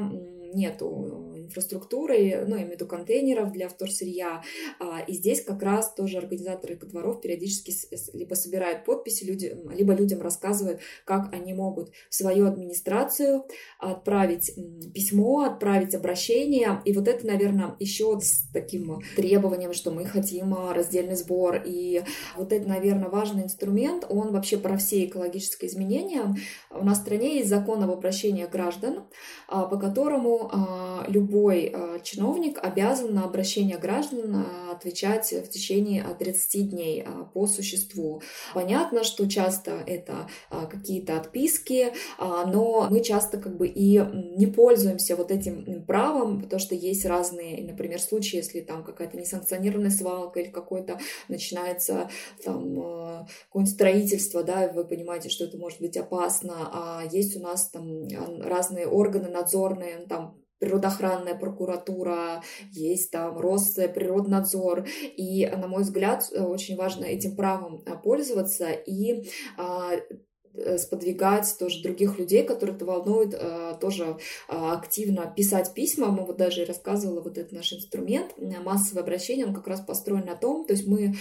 нету 0.54 1.24
инфраструктуры, 1.46 2.44
ну, 2.46 2.56
я 2.56 2.62
имею 2.62 2.68
в 2.68 2.72
виду 2.72 2.86
контейнеров 2.86 3.52
для 3.52 3.68
вторсырья. 3.68 4.42
А, 4.78 5.00
и 5.00 5.12
здесь 5.14 5.42
как 5.42 5.62
раз 5.62 5.94
тоже 5.94 6.18
организаторы 6.18 6.76
дворов 6.76 7.20
периодически 7.20 7.74
либо 8.12 8.34
собирают 8.34 8.84
подписи, 8.84 9.24
люди, 9.24 9.56
либо 9.72 9.94
людям 9.94 10.20
рассказывают, 10.20 10.80
как 11.04 11.32
они 11.32 11.54
могут 11.54 11.90
в 12.10 12.14
свою 12.14 12.46
администрацию 12.46 13.44
отправить 13.78 14.52
письмо, 14.94 15.44
отправить 15.44 15.94
обращение. 15.94 16.80
И 16.84 16.92
вот 16.92 17.08
это, 17.08 17.26
наверное, 17.26 17.76
еще 17.78 18.18
с 18.20 18.48
таким 18.52 19.00
требованием, 19.16 19.72
что 19.72 19.90
мы 19.90 20.04
хотим 20.04 20.54
раздельный 20.70 21.16
сбор. 21.16 21.62
И 21.64 22.02
вот 22.36 22.52
это, 22.52 22.68
наверное, 22.68 23.08
важный 23.08 23.44
инструмент. 23.44 24.06
Он 24.08 24.32
вообще 24.32 24.58
про 24.58 24.76
все 24.76 25.04
экологические 25.04 25.70
изменения. 25.70 26.34
У 26.70 26.84
нас 26.84 26.98
в 26.98 27.02
стране 27.02 27.36
есть 27.38 27.48
закон 27.48 27.82
об 27.82 27.90
обращении 27.90 28.44
граждан, 28.44 29.04
а, 29.48 29.64
по 29.64 29.78
которому 29.78 30.50
а, 30.52 31.04
любой 31.36 31.70
а, 31.72 32.00
чиновник 32.00 32.58
обязан 32.62 33.14
на 33.14 33.24
обращение 33.24 33.78
граждан 33.78 34.46
отвечать 34.70 35.32
в 35.32 35.48
течение 35.48 36.04
30 36.18 36.70
дней 36.70 37.04
по 37.34 37.46
существу. 37.46 38.22
Понятно, 38.54 39.04
что 39.04 39.28
часто 39.28 39.82
это 39.86 40.28
какие-то 40.70 41.16
отписки, 41.16 41.92
но 42.18 42.88
мы 42.90 43.00
часто 43.00 43.38
как 43.38 43.56
бы 43.56 43.66
и 43.66 43.98
не 44.36 44.46
пользуемся 44.46 45.16
вот 45.16 45.30
этим 45.30 45.84
правом, 45.86 46.42
потому 46.42 46.60
что 46.60 46.74
есть 46.74 47.06
разные, 47.06 47.62
например, 47.62 48.00
случаи, 48.00 48.36
если 48.36 48.60
там 48.60 48.84
какая-то 48.84 49.16
несанкционированная 49.16 49.90
свалка 49.90 50.40
или 50.40 50.50
какое-то 50.50 50.98
начинается 51.28 52.10
там 52.44 53.26
какое-нибудь 53.46 53.74
строительство, 53.74 54.42
да, 54.42 54.68
вы 54.68 54.84
понимаете, 54.84 55.28
что 55.28 55.44
это 55.44 55.56
может 55.56 55.80
быть 55.80 55.96
опасно, 55.96 56.70
а 56.72 57.02
есть 57.10 57.36
у 57.36 57.40
нас 57.40 57.68
там 57.70 58.06
разные 58.40 58.86
органы 58.86 59.28
надзорные, 59.28 60.06
там 60.08 60.45
природоохранная 60.58 61.34
прокуратура, 61.34 62.42
есть 62.72 63.10
там 63.10 63.38
Росприроднадзор. 63.38 64.86
И, 65.16 65.46
на 65.46 65.68
мой 65.68 65.82
взгляд, 65.82 66.24
очень 66.32 66.76
важно 66.76 67.04
этим 67.04 67.36
правом 67.36 67.82
а, 67.86 67.96
пользоваться 67.96 68.70
и 68.70 69.28
а, 69.56 69.92
э, 70.54 70.78
сподвигать 70.78 71.54
тоже 71.58 71.82
других 71.82 72.18
людей, 72.18 72.42
которых 72.42 72.76
это 72.76 72.86
волнует, 72.86 73.34
а, 73.34 73.74
тоже 73.74 74.16
активно 74.48 75.32
писать 75.36 75.74
письма. 75.74 76.08
Мы 76.08 76.24
вот 76.24 76.36
даже 76.36 76.64
рассказывала 76.64 77.20
вот 77.20 77.38
этот 77.38 77.52
наш 77.52 77.72
инструмент, 77.72 78.34
массовое 78.64 79.02
обращение, 79.02 79.46
он 79.46 79.54
как 79.54 79.66
раз 79.66 79.80
построен 79.80 80.24
на 80.26 80.36
том, 80.36 80.66
то 80.66 80.72
есть 80.72 80.86
мы 80.86 81.14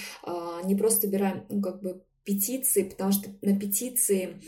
не 0.63 0.75
просто 0.75 1.01
собираем, 1.01 1.45
ну, 1.49 1.61
как 1.61 1.81
бы 1.81 2.01
петиции, 2.23 2.83
потому 2.83 3.11
что 3.11 3.29
на 3.41 3.57
петиции 3.57 4.41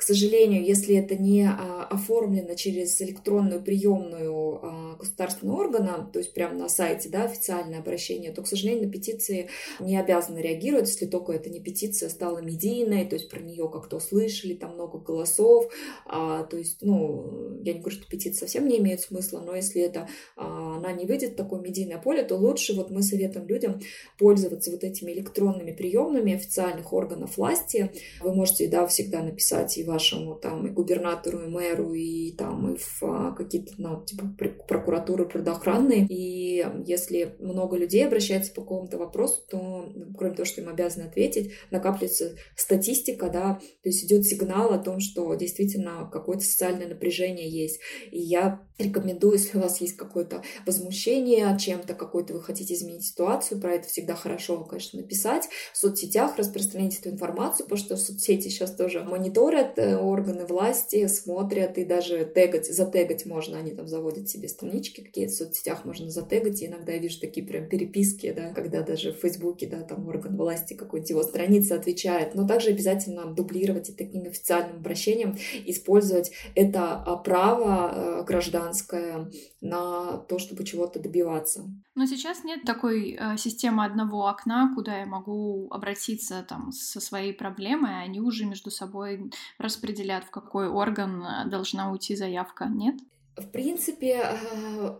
к 0.00 0.02
сожалению, 0.02 0.64
если 0.64 0.96
это 0.96 1.14
не 1.14 1.42
а, 1.42 1.86
оформлено 1.90 2.54
через 2.54 3.02
электронную 3.02 3.60
приемную 3.62 4.58
а, 4.62 4.96
государственного 4.96 5.60
органа, 5.60 6.08
то 6.10 6.18
есть 6.18 6.32
прямо 6.32 6.54
на 6.54 6.70
сайте, 6.70 7.10
да, 7.10 7.24
официальное 7.24 7.80
обращение, 7.80 8.32
то, 8.32 8.40
к 8.40 8.46
сожалению, 8.46 8.86
на 8.86 8.90
петиции 8.90 9.50
не 9.78 9.98
обязаны 9.98 10.38
реагировать, 10.38 10.88
если 10.88 11.04
только 11.04 11.32
это 11.32 11.50
не 11.50 11.60
петиция 11.60 12.08
стала 12.08 12.38
медийной, 12.38 13.04
то 13.04 13.14
есть 13.14 13.28
про 13.28 13.40
нее 13.40 13.68
как-то 13.68 13.98
услышали, 13.98 14.54
там 14.54 14.72
много 14.72 14.98
голосов, 14.98 15.70
а, 16.06 16.44
то 16.44 16.56
есть, 16.56 16.78
ну, 16.80 17.60
я 17.62 17.74
не 17.74 17.80
говорю, 17.80 17.98
что 17.98 18.08
петиция 18.08 18.46
совсем 18.46 18.68
не 18.68 18.78
имеет 18.78 19.02
смысла, 19.02 19.42
но 19.44 19.54
если 19.54 19.82
это, 19.82 20.08
она 20.34 20.92
не 20.92 21.04
выйдет 21.04 21.32
в 21.32 21.36
такое 21.36 21.60
медийное 21.60 21.98
поле, 21.98 22.22
то 22.22 22.36
лучше 22.36 22.72
вот 22.72 22.90
мы 22.90 23.02
советуем 23.02 23.46
людям 23.46 23.78
пользоваться 24.18 24.70
вот 24.70 24.82
этими 24.82 25.12
электронными 25.12 25.72
приемными 25.72 26.32
официальных 26.32 26.94
органов 26.94 27.36
власти. 27.36 27.92
Вы 28.22 28.32
можете, 28.32 28.66
да, 28.66 28.86
всегда 28.86 29.22
написать 29.22 29.76
и 29.76 29.89
вашему 29.90 30.36
там 30.36 30.66
и 30.66 30.70
губернатору, 30.70 31.40
и 31.40 31.48
мэру, 31.48 31.92
и 31.94 32.32
там 32.32 32.74
и 32.74 32.76
в 32.78 33.02
а, 33.02 33.32
какие-то, 33.32 33.72
ну, 33.78 34.04
типа 34.04 34.34
прокуратуры 34.68 35.28
предохранные. 35.28 36.06
И 36.08 36.66
если 36.86 37.36
много 37.38 37.76
людей 37.76 38.06
обращается 38.06 38.52
по 38.52 38.62
какому-то 38.62 38.98
вопросу, 38.98 39.42
то, 39.50 39.92
кроме 40.16 40.34
того, 40.34 40.46
что 40.46 40.60
им 40.60 40.68
обязаны 40.68 41.04
ответить, 41.04 41.52
накапливается 41.70 42.36
статистика, 42.56 43.28
да, 43.28 43.60
то 43.82 43.88
есть 43.88 44.04
идет 44.04 44.24
сигнал 44.24 44.72
о 44.72 44.78
том, 44.78 45.00
что 45.00 45.34
действительно 45.34 46.08
какое-то 46.10 46.44
социальное 46.44 46.88
напряжение 46.88 47.48
есть. 47.48 47.80
И 48.10 48.18
я 48.18 48.62
рекомендую, 48.78 49.34
если 49.34 49.58
у 49.58 49.60
вас 49.60 49.80
есть 49.80 49.96
какое-то 49.96 50.42
возмущение 50.66 51.56
чем-то, 51.58 51.94
какой-то 51.94 52.34
вы 52.34 52.42
хотите 52.42 52.74
изменить 52.74 53.04
ситуацию, 53.04 53.60
про 53.60 53.74
это 53.74 53.88
всегда 53.88 54.14
хорошо, 54.14 54.64
конечно, 54.64 55.00
написать. 55.00 55.48
В 55.72 55.78
соцсетях 55.78 56.36
распространить 56.36 56.98
эту 56.98 57.10
информацию, 57.10 57.66
потому 57.66 57.78
что 57.78 57.96
соцсети 57.96 58.48
сейчас 58.48 58.74
тоже 58.74 59.02
мониторят 59.02 59.78
органы 59.96 60.44
власти, 60.46 61.06
смотрят 61.06 61.78
и 61.78 61.84
даже 61.84 62.24
тегать, 62.24 62.66
затегать 62.66 63.26
можно, 63.26 63.58
они 63.58 63.72
там 63.72 63.86
заводят 63.86 64.28
себе 64.28 64.48
странички 64.48 65.00
какие-то 65.00 65.32
в 65.32 65.36
соцсетях, 65.36 65.84
можно 65.84 66.10
затегать, 66.10 66.60
и 66.62 66.66
иногда 66.66 66.92
я 66.92 66.98
вижу 66.98 67.20
такие 67.20 67.46
прям 67.46 67.68
переписки, 67.68 68.32
да, 68.32 68.52
когда 68.52 68.82
даже 68.82 69.12
в 69.12 69.16
Фейсбуке, 69.16 69.66
да, 69.66 69.82
там 69.82 70.06
орган 70.08 70.36
власти 70.36 70.74
какой-нибудь 70.74 71.10
его 71.10 71.22
страница 71.22 71.76
отвечает, 71.76 72.34
но 72.34 72.46
также 72.46 72.70
обязательно 72.70 73.26
дублировать 73.26 73.88
и 73.88 73.92
таким 73.92 74.26
официальным 74.26 74.76
обращением 74.76 75.36
использовать 75.66 76.30
это 76.54 76.94
а, 76.94 77.16
право 77.16 78.20
э, 78.20 78.24
граждан 78.24 78.50
гражданское 78.50 79.30
на 79.60 80.18
то, 80.28 80.38
чтобы 80.38 80.64
чего-то 80.64 80.98
добиваться. 80.98 81.64
Но 81.94 82.06
сейчас 82.06 82.44
нет 82.44 82.64
такой 82.64 83.12
э, 83.12 83.36
системы 83.36 83.84
одного 83.84 84.26
окна, 84.26 84.72
куда 84.74 84.98
я 84.98 85.06
могу 85.06 85.68
обратиться 85.70 86.44
там 86.48 86.72
со 86.72 87.00
своей 87.00 87.32
проблемой, 87.32 88.02
они 88.02 88.20
уже 88.20 88.46
между 88.46 88.70
собой 88.70 89.30
распределят, 89.70 90.24
в 90.24 90.30
какой 90.30 90.68
орган 90.68 91.22
э, 91.22 91.44
должна 91.46 91.90
уйти 91.90 92.16
заявка, 92.16 92.66
нет? 92.66 92.96
В 93.36 93.46
принципе, 93.46 94.22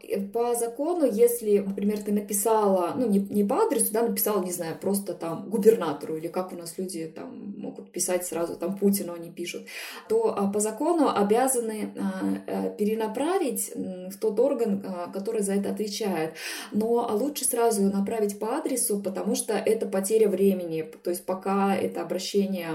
э, 0.03 0.21
по 0.33 0.55
закону, 0.55 1.05
если, 1.05 1.59
например, 1.59 1.99
ты 1.99 2.13
написала, 2.13 2.95
ну, 2.97 3.09
не, 3.09 3.19
не 3.19 3.43
по 3.43 3.57
адресу, 3.57 3.93
да, 3.93 4.03
написала, 4.03 4.43
не 4.43 4.53
знаю, 4.53 4.77
просто 4.81 5.15
там 5.15 5.51
губернатору, 5.51 6.17
или 6.17 6.29
как 6.29 6.53
у 6.53 6.57
нас 6.57 6.79
люди 6.79 7.07
там 7.07 7.55
могут 7.59 7.91
писать 7.91 8.25
сразу, 8.25 8.55
там 8.55 8.79
Путину 8.79 9.15
они 9.15 9.31
пишут, 9.31 9.67
то 10.09 10.33
а, 10.39 10.47
по 10.47 10.61
закону 10.61 11.11
обязаны 11.13 11.93
а, 11.99 12.23
э, 12.47 12.77
перенаправить 12.79 13.73
в 13.75 14.17
тот 14.19 14.39
орган, 14.39 14.85
а, 14.87 15.11
который 15.13 15.43
за 15.43 15.55
это 15.55 15.71
отвечает. 15.71 16.35
Но 16.71 17.11
лучше 17.13 17.45
сразу 17.45 17.83
направить 17.83 18.39
по 18.39 18.57
адресу, 18.59 19.01
потому 19.01 19.35
что 19.35 19.55
это 19.55 19.87
потеря 19.87 20.29
времени. 20.29 20.89
То 21.03 21.11
есть 21.11 21.27
пока 21.27 21.75
это 21.77 22.03
обращение 22.03 22.69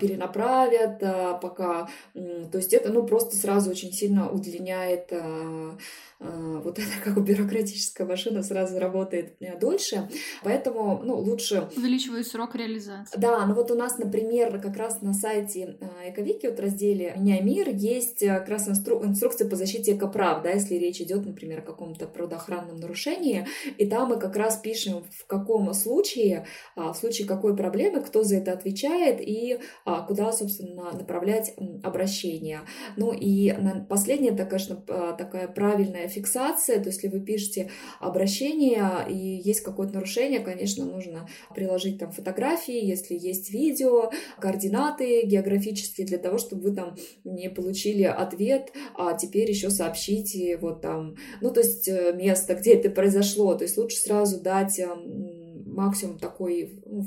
перенаправят, 0.00 1.40
пока... 1.40 1.88
То 2.14 2.58
есть 2.58 2.72
это, 2.72 2.92
ну, 2.92 3.06
просто 3.06 3.36
сразу 3.36 3.70
очень 3.70 3.92
сильно 3.92 4.30
удлиняет 4.30 4.71
меняет 4.72 5.12
а, 5.12 5.16
а, 5.16 5.76
вот 6.22 6.78
эта 6.78 6.90
как 7.04 7.22
бюрократическая 7.22 8.06
машина 8.06 8.42
сразу 8.42 8.78
работает 8.78 9.36
дольше, 9.60 10.08
поэтому 10.42 11.00
ну, 11.02 11.16
лучше... 11.16 11.68
Увеличивает 11.76 12.26
срок 12.26 12.54
реализации. 12.54 13.18
Да, 13.18 13.44
ну 13.46 13.54
вот 13.54 13.70
у 13.70 13.74
нас, 13.74 13.98
например, 13.98 14.60
как 14.60 14.76
раз 14.76 15.02
на 15.02 15.12
сайте 15.12 15.76
а, 15.80 16.08
Эковики, 16.08 16.46
вот 16.46 16.58
в 16.58 16.60
разделе 16.62 17.14
«Меня 17.16 17.40
мир» 17.40 17.68
есть 17.70 18.22
э, 18.22 18.28
как 18.38 18.48
раз 18.48 18.68
инстру... 18.68 19.04
инструкция 19.04 19.48
по 19.48 19.56
защите 19.56 19.96
экоправ, 19.96 20.42
да, 20.42 20.50
если 20.50 20.76
речь 20.76 21.00
идет, 21.00 21.26
например, 21.26 21.60
о 21.60 21.62
каком-то 21.62 22.06
природоохранном 22.06 22.76
нарушении, 22.76 23.46
и 23.78 23.86
там 23.86 24.10
мы 24.10 24.18
как 24.18 24.36
раз 24.36 24.56
пишем, 24.56 25.04
в 25.10 25.26
каком 25.26 25.72
случае, 25.74 26.46
в 26.76 26.94
случае 26.94 27.26
какой 27.26 27.56
проблемы, 27.56 28.00
кто 28.00 28.22
за 28.22 28.36
это 28.36 28.52
отвечает 28.52 29.20
и 29.20 29.58
куда, 30.06 30.32
собственно, 30.32 30.92
направлять 30.92 31.54
обращение. 31.82 32.60
Ну 32.96 33.12
и 33.12 33.54
последнее, 33.88 34.32
это, 34.32 34.44
конечно, 34.44 34.76
такая 34.76 35.48
правильная 35.48 36.08
фиксация, 36.12 36.80
то 36.80 36.88
есть 36.88 37.02
если 37.02 37.08
вы 37.08 37.24
пишете 37.24 37.70
обращение 38.00 39.06
и 39.08 39.16
есть 39.16 39.60
какое-то 39.60 39.94
нарушение, 39.94 40.40
конечно, 40.40 40.84
нужно 40.84 41.28
приложить 41.54 41.98
там 41.98 42.12
фотографии, 42.12 42.84
если 42.84 43.14
есть 43.14 43.50
видео, 43.50 44.10
координаты 44.38 45.22
географические 45.26 46.06
для 46.06 46.18
того, 46.18 46.38
чтобы 46.38 46.62
вы 46.62 46.74
там 46.74 46.96
не 47.24 47.50
получили 47.50 48.04
ответ, 48.04 48.72
а 48.94 49.14
теперь 49.16 49.50
еще 49.50 49.70
сообщите 49.70 50.56
вот 50.58 50.80
там, 50.80 51.16
ну 51.40 51.50
то 51.50 51.60
есть 51.60 51.88
э, 51.88 52.12
место, 52.14 52.54
где 52.54 52.74
это 52.74 52.90
произошло, 52.90 53.54
то 53.54 53.64
есть 53.64 53.76
лучше 53.76 53.96
сразу 53.96 54.40
дать 54.40 54.78
эм, 54.78 55.64
максимум 55.66 56.18
такой 56.18 56.82
ну, 56.86 57.04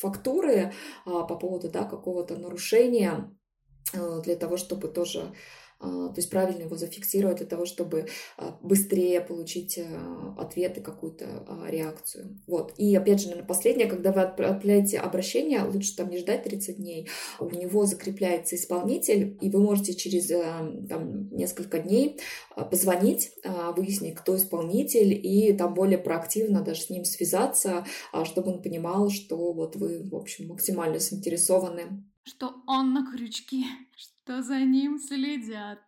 фактуры 0.00 0.72
а, 1.06 1.24
по 1.24 1.36
поводу 1.36 1.70
да, 1.70 1.84
какого-то 1.84 2.36
нарушения 2.36 3.30
э, 3.92 4.20
для 4.24 4.36
того, 4.36 4.56
чтобы 4.56 4.88
тоже 4.88 5.32
то 5.80 6.14
есть 6.16 6.30
правильно 6.30 6.62
его 6.62 6.76
зафиксировать 6.76 7.38
для 7.38 7.46
того, 7.46 7.64
чтобы 7.64 8.08
а, 8.36 8.58
быстрее 8.62 9.20
получить 9.20 9.78
а, 9.78 10.34
ответ 10.36 10.76
и 10.78 10.80
какую-то 10.80 11.46
реакцию. 11.68 12.40
Вот. 12.46 12.74
И 12.78 12.94
опять 12.96 13.20
же, 13.20 13.28
наверное, 13.28 13.46
последнее, 13.46 13.86
когда 13.86 14.12
вы 14.12 14.22
отправляете 14.22 14.98
обращение, 14.98 15.62
лучше 15.62 15.94
там 15.96 16.10
не 16.10 16.18
ждать 16.18 16.42
30 16.42 16.76
дней, 16.78 17.08
у 17.38 17.48
него 17.50 17.86
закрепляется 17.86 18.56
исполнитель, 18.56 19.38
и 19.40 19.50
вы 19.50 19.60
можете 19.60 19.94
через 19.94 20.28
там, 20.88 21.30
несколько 21.30 21.78
дней 21.78 22.18
позвонить, 22.70 23.32
выяснить, 23.76 24.16
кто 24.16 24.36
исполнитель, 24.36 25.12
и 25.12 25.52
там 25.52 25.74
более 25.74 25.98
проактивно 25.98 26.62
даже 26.62 26.82
с 26.82 26.90
ним 26.90 27.04
связаться, 27.04 27.84
чтобы 28.24 28.52
он 28.52 28.62
понимал, 28.62 29.10
что 29.10 29.52
вот 29.52 29.76
вы, 29.76 30.02
в 30.08 30.14
общем, 30.14 30.48
максимально 30.48 30.98
заинтересованы. 30.98 32.04
Что 32.24 32.52
он 32.66 32.92
на 32.92 33.10
крючке, 33.10 33.64
что 33.96 34.17
за 34.42 34.60
ним 34.60 34.98
следят. 34.98 35.80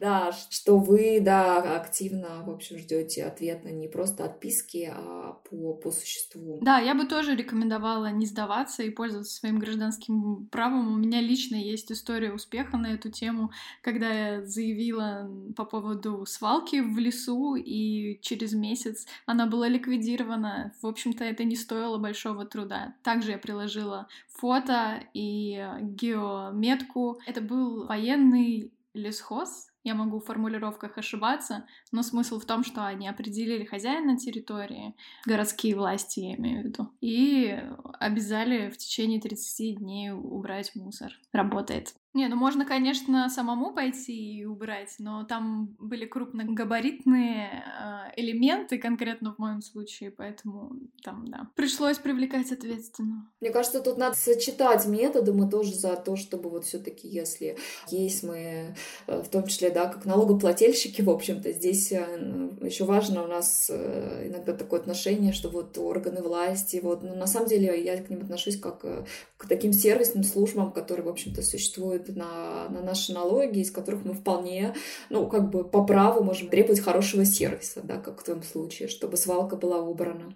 Да, 0.00 0.32
что 0.50 0.78
вы, 0.78 1.20
да, 1.20 1.76
активно, 1.76 2.42
в 2.44 2.50
общем, 2.50 2.78
ждете 2.78 3.24
ответа 3.24 3.70
не 3.70 3.88
просто 3.88 4.24
отписки, 4.24 4.90
а 4.92 5.32
по, 5.50 5.74
по 5.74 5.90
существу. 5.90 6.58
Да, 6.62 6.78
я 6.78 6.94
бы 6.94 7.04
тоже 7.06 7.34
рекомендовала 7.34 8.10
не 8.10 8.26
сдаваться 8.26 8.82
и 8.82 8.90
пользоваться 8.90 9.34
своим 9.34 9.58
гражданским 9.58 10.46
правом. 10.50 10.94
У 10.94 10.96
меня 10.96 11.20
лично 11.20 11.56
есть 11.56 11.90
история 11.92 12.32
успеха 12.32 12.76
на 12.76 12.94
эту 12.94 13.10
тему, 13.10 13.50
когда 13.82 14.08
я 14.10 14.44
заявила 14.44 15.30
по 15.56 15.64
поводу 15.64 16.24
свалки 16.26 16.80
в 16.80 16.98
лесу, 16.98 17.56
и 17.56 18.18
через 18.22 18.52
месяц 18.52 19.06
она 19.26 19.46
была 19.46 19.68
ликвидирована. 19.68 20.72
В 20.80 20.86
общем-то, 20.86 21.24
это 21.24 21.44
не 21.44 21.56
стоило 21.56 21.98
большого 21.98 22.44
труда. 22.44 22.94
Также 23.02 23.32
я 23.32 23.38
приложила 23.38 24.08
фото 24.38 25.02
и 25.14 25.62
геометку. 25.80 27.18
Это 27.26 27.40
был 27.40 27.86
военный 27.86 28.72
лесхоз, 28.94 29.68
я 29.84 29.94
могу 29.94 30.18
в 30.18 30.24
формулировках 30.24 30.98
ошибаться, 30.98 31.64
но 31.92 32.02
смысл 32.02 32.38
в 32.38 32.44
том, 32.44 32.64
что 32.64 32.86
они 32.86 33.08
определили 33.08 33.64
хозяина 33.64 34.18
территории, 34.18 34.94
городские 35.24 35.76
власти, 35.76 36.20
я 36.20 36.34
имею 36.36 36.62
в 36.62 36.64
виду, 36.66 36.90
и 37.00 37.58
обязали 37.98 38.70
в 38.70 38.76
течение 38.76 39.20
30 39.20 39.78
дней 39.78 40.10
убрать 40.10 40.74
мусор. 40.74 41.12
Работает. 41.32 41.94
Не, 42.14 42.28
ну 42.28 42.36
можно, 42.36 42.64
конечно, 42.64 43.28
самому 43.28 43.74
пойти 43.74 44.38
и 44.38 44.44
убрать, 44.46 44.94
но 44.98 45.24
там 45.24 45.76
были 45.78 46.06
крупногабаритные 46.06 47.50
э, 47.50 48.20
элементы, 48.20 48.78
конкретно 48.78 49.34
в 49.34 49.38
моем 49.38 49.60
случае, 49.60 50.10
поэтому 50.10 50.72
там, 51.04 51.28
да, 51.28 51.50
пришлось 51.54 51.98
привлекать 51.98 52.50
ответственно. 52.50 53.30
Мне 53.42 53.50
кажется, 53.50 53.80
тут 53.80 53.98
надо 53.98 54.16
сочетать 54.16 54.86
методы, 54.86 55.34
мы 55.34 55.50
тоже 55.50 55.74
за 55.74 55.96
то, 55.96 56.16
чтобы 56.16 56.48
вот 56.48 56.64
все 56.64 56.78
таки 56.78 57.06
если 57.06 57.58
есть 57.90 58.22
мы, 58.22 58.74
э, 59.06 59.22
в 59.22 59.28
том 59.28 59.46
числе, 59.46 59.68
да, 59.68 59.86
как 59.86 60.06
налогоплательщики, 60.06 61.02
в 61.02 61.10
общем-то, 61.10 61.52
здесь 61.52 61.92
э, 61.92 62.50
еще 62.62 62.84
важно 62.84 63.22
у 63.22 63.26
нас 63.26 63.68
э, 63.70 64.28
иногда 64.28 64.54
такое 64.54 64.80
отношение, 64.80 65.34
что 65.34 65.50
вот 65.50 65.76
органы 65.76 66.22
власти, 66.22 66.80
вот, 66.82 67.02
но 67.02 67.14
на 67.14 67.26
самом 67.26 67.48
деле 67.48 67.84
я 67.84 68.02
к 68.02 68.08
ним 68.08 68.22
отношусь 68.22 68.58
как 68.58 68.80
к 68.80 69.46
таким 69.46 69.74
сервисным 69.74 70.24
службам, 70.24 70.72
которые, 70.72 71.04
в 71.04 71.10
общем-то, 71.10 71.42
существуют 71.42 71.97
на, 72.06 72.68
на 72.68 72.82
наши 72.82 73.12
налоги, 73.12 73.60
из 73.60 73.70
которых 73.70 74.04
мы 74.04 74.14
вполне, 74.14 74.74
ну, 75.10 75.28
как 75.28 75.50
бы 75.50 75.64
по 75.64 75.84
праву 75.84 76.22
можем 76.22 76.48
требовать 76.48 76.80
хорошего 76.80 77.24
сервиса, 77.24 77.80
да, 77.82 77.98
как 77.98 78.20
в 78.20 78.24
том 78.24 78.42
случае, 78.42 78.88
чтобы 78.88 79.16
свалка 79.16 79.56
была 79.56 79.80
убрана. 79.80 80.34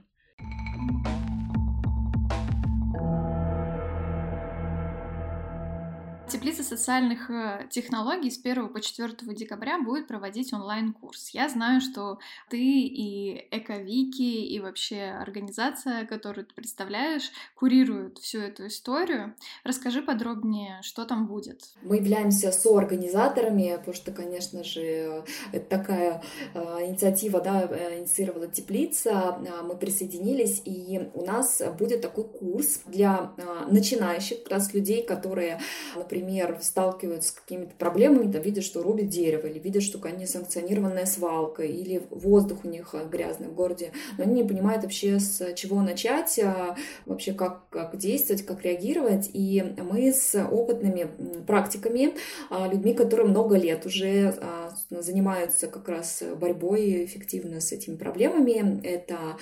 Теплица 6.42 6.64
социальных 6.64 7.30
э, 7.30 7.68
технологий 7.70 8.28
с 8.28 8.36
1 8.36 8.70
по 8.70 8.80
4 8.80 9.14
декабря 9.32 9.78
будет 9.80 10.08
проводить 10.08 10.52
онлайн-курс. 10.52 11.28
Я 11.28 11.48
знаю, 11.48 11.80
что 11.80 12.18
ты 12.50 12.58
и 12.58 13.46
Эковики, 13.52 14.44
и 14.44 14.58
вообще 14.58 15.02
организация, 15.20 16.04
которую 16.04 16.44
ты 16.44 16.52
представляешь, 16.52 17.30
курируют 17.54 18.18
всю 18.18 18.40
эту 18.40 18.66
историю. 18.66 19.36
Расскажи 19.62 20.02
подробнее, 20.02 20.80
что 20.82 21.04
там 21.04 21.28
будет. 21.28 21.62
Мы 21.82 21.98
являемся 21.98 22.50
соорганизаторами, 22.50 23.76
потому 23.76 23.94
что, 23.94 24.10
конечно 24.10 24.64
же, 24.64 25.24
это 25.52 25.66
такая 25.68 26.24
э, 26.54 26.58
инициатива, 26.88 27.40
да, 27.40 27.68
э, 27.70 28.00
инициировала 28.00 28.48
Теплица, 28.48 29.38
мы 29.62 29.76
присоединились, 29.76 30.60
и 30.64 31.08
у 31.14 31.24
нас 31.24 31.62
будет 31.78 32.00
такой 32.00 32.24
курс 32.24 32.80
для 32.86 33.32
начинающих, 33.70 34.42
как 34.42 34.54
раз 34.54 34.74
людей, 34.74 35.04
которые, 35.04 35.60
например, 35.94 36.31
например, 36.40 36.62
сталкиваются 36.62 37.30
с 37.30 37.32
какими-то 37.32 37.74
проблемами, 37.76 38.30
там, 38.30 38.42
видят, 38.42 38.64
что 38.64 38.82
рубят 38.82 39.08
дерево, 39.08 39.46
или 39.46 39.58
видят, 39.58 39.82
что 39.82 39.98
они 40.02 40.26
санкционированная 40.26 41.06
свалка, 41.06 41.62
или 41.62 42.02
воздух 42.10 42.64
у 42.64 42.68
них 42.68 42.94
грязный 43.10 43.48
в 43.48 43.54
городе, 43.54 43.92
но 44.18 44.24
они 44.24 44.42
не 44.42 44.48
понимают 44.48 44.82
вообще, 44.82 45.18
с 45.20 45.54
чего 45.54 45.80
начать, 45.82 46.38
а, 46.38 46.76
вообще 47.06 47.32
как, 47.32 47.68
как 47.70 47.96
действовать, 47.96 48.42
как 48.42 48.62
реагировать. 48.62 49.30
И 49.32 49.62
мы 49.78 50.12
с 50.12 50.34
опытными 50.42 51.08
практиками, 51.46 52.14
а, 52.50 52.68
людьми, 52.68 52.94
которые 52.94 53.28
много 53.28 53.56
лет 53.56 53.86
уже 53.86 54.34
а, 54.40 54.72
занимаются 54.90 55.66
как 55.66 55.88
раз 55.88 56.22
борьбой 56.40 57.04
эффективно 57.04 57.60
с 57.60 57.72
этими 57.72 57.96
проблемами, 57.96 58.80
это 58.82 59.36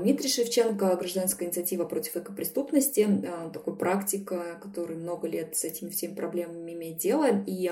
Дмитрий 0.00 0.28
Шевченко, 0.28 0.96
гражданская 0.96 1.48
инициатива 1.48 1.84
против 1.84 2.16
экопреступности, 2.16 3.06
такой 3.52 3.76
практик, 3.76 4.32
который 4.60 4.96
много 4.96 5.28
лет 5.28 5.56
с 5.56 5.64
этими 5.64 5.90
всеми 5.90 6.14
проблемами 6.16 6.72
имеет 6.72 6.98
дело. 6.98 7.28
И 7.46 7.70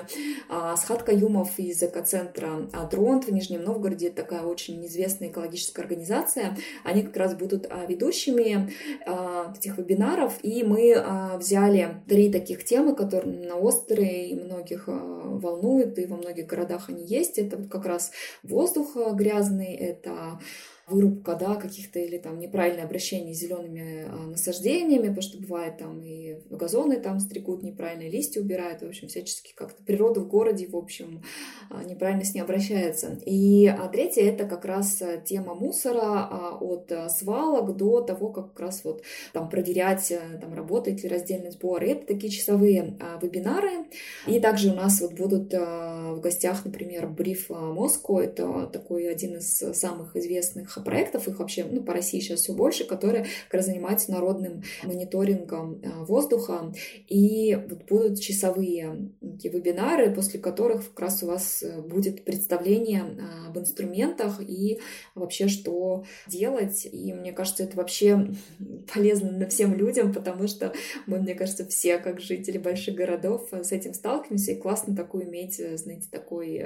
а, 0.49 0.77
Схат 0.77 1.03
Каюмов 1.03 1.59
из 1.59 1.83
экоцентра 1.83 2.69
Дронт 2.91 3.27
в 3.27 3.33
Нижнем 3.33 3.65
Новгороде, 3.65 4.11
такая 4.11 4.43
очень 4.43 4.85
известная 4.87 5.29
экологическая 5.29 5.83
организация, 5.83 6.57
они 6.85 7.03
как 7.03 7.17
раз 7.17 7.35
будут 7.35 7.67
а, 7.71 7.85
ведущими 7.87 8.73
а, 9.07 9.53
этих 9.57 9.79
вебинаров, 9.79 10.39
и 10.43 10.63
мы 10.63 10.95
а, 10.95 11.37
взяли 11.39 12.03
три 12.09 12.31
таких 12.31 12.65
темы, 12.65 12.95
которые 12.95 13.49
на 13.49 13.57
острые 13.57 14.29
и 14.31 14.35
многих 14.35 14.89
а, 14.89 14.93
волнуют, 14.93 15.99
и 15.99 16.07
во 16.07 16.17
многих 16.17 16.47
городах 16.47 16.89
они 16.89 17.05
есть. 17.05 17.39
Это 17.39 17.57
вот 17.57 17.69
как 17.69 17.87
раз 17.87 18.13
воздух 18.43 18.97
грязный, 19.15 19.75
это 19.75 20.39
вырубка, 20.87 21.35
да, 21.35 21.55
каких-то 21.55 21.99
или 21.99 22.19
там 22.19 22.39
неправильное 22.39 22.85
обращение 22.85 23.35
с 23.35 23.39
зелеными 23.39 24.07
а, 24.07 24.27
насаждениями, 24.27 25.09
потому 25.09 25.23
что 25.23 25.39
бывает 25.39 25.79
там 25.79 26.01
и 26.03 26.39
газоны 26.51 27.01
там 27.01 27.21
стригут, 27.21 27.63
неправильные 27.63 28.11
листья 28.11 28.41
убирают, 28.41 28.83
в 28.83 28.87
общем, 28.87 29.09
всячески 29.09 29.55
как-то 29.55 29.83
природа 29.83 30.21
в 30.21 30.29
городе, 30.29 30.67
в 30.67 30.77
общем, 30.77 31.23
а, 31.71 31.83
неправильно 31.85 32.25
с 32.25 32.35
ней 32.35 32.41
обращается. 32.41 33.19
И 33.25 33.67
а 33.67 33.89
третье 33.89 34.23
это 34.23 34.45
как 34.45 34.65
раз 34.65 35.03
тема 35.25 35.55
мусора 35.55 36.59
от 36.61 36.93
свалок 37.11 37.77
до 37.77 38.03
того, 38.03 38.29
как 38.29 38.53
как 38.53 38.61
раз 38.61 38.85
вот 38.85 39.03
там 39.33 39.49
проверять, 39.49 40.13
там 40.41 40.55
работает 40.55 41.03
ли 41.03 41.09
раздельный 41.09 41.51
сбор. 41.51 41.83
И 41.83 41.89
это 41.89 42.07
такие 42.07 42.31
часовые 42.31 42.99
вебинары. 43.23 43.87
И 44.27 44.39
также 44.41 44.71
у 44.71 44.75
нас 44.75 45.01
вот 45.01 45.15
будут 45.15 45.53
в 45.53 46.21
гостях, 46.21 46.65
например, 46.65 47.07
Brief 47.07 47.49
Moscow, 47.49 48.21
это 48.21 48.67
такой 48.67 49.09
один 49.09 49.37
из 49.37 49.57
самых 49.57 50.17
известных 50.17 50.74
проектов, 50.83 51.29
их 51.29 51.39
вообще 51.39 51.65
ну, 51.65 51.83
по 51.83 51.93
России 51.93 52.21
сейчас 52.21 52.41
все 52.41 52.55
больше, 52.55 52.85
которые 52.85 53.27
как 53.49 53.55
раз 53.55 53.67
занимаются 53.67 54.11
народным 54.13 54.63
мониторингом 54.83 55.81
а, 55.85 56.05
воздуха. 56.05 56.73
И 57.09 57.55
вот 57.55 57.85
будут 57.89 58.21
часовые 58.21 59.11
вебинары, 59.21 60.13
после 60.15 60.41
которых 60.41 60.89
как 60.91 61.01
раз 61.01 61.23
у 61.23 61.27
вас 61.27 61.63
э, 61.63 61.81
будет 61.81 62.25
представление 62.25 63.05
об 63.49 63.59
инструментах 63.59 64.41
и 64.41 64.81
вообще 65.15 65.49
что 65.49 66.05
делать. 66.27 66.87
И 66.91 67.13
мне 67.13 67.33
кажется, 67.33 67.65
это 67.65 67.77
вообще 67.77 68.31
полезно 68.95 69.47
всем 69.49 69.75
людям, 69.75 70.13
потому 70.13 70.47
что 70.49 70.73
мы, 71.07 71.19
мне 71.21 71.35
кажется, 71.35 71.67
все, 71.67 71.99
как 71.99 72.21
жители 72.21 72.59
больших 72.59 72.95
городов, 72.95 73.49
с 73.53 73.73
этим 73.73 73.95
сталкиваемся, 73.95 74.53
и 74.53 74.61
классно 74.61 74.97
такую 74.97 75.25
иметь, 75.29 75.59
э, 75.61 75.77
знаете, 75.77 76.09
такой 76.11 76.65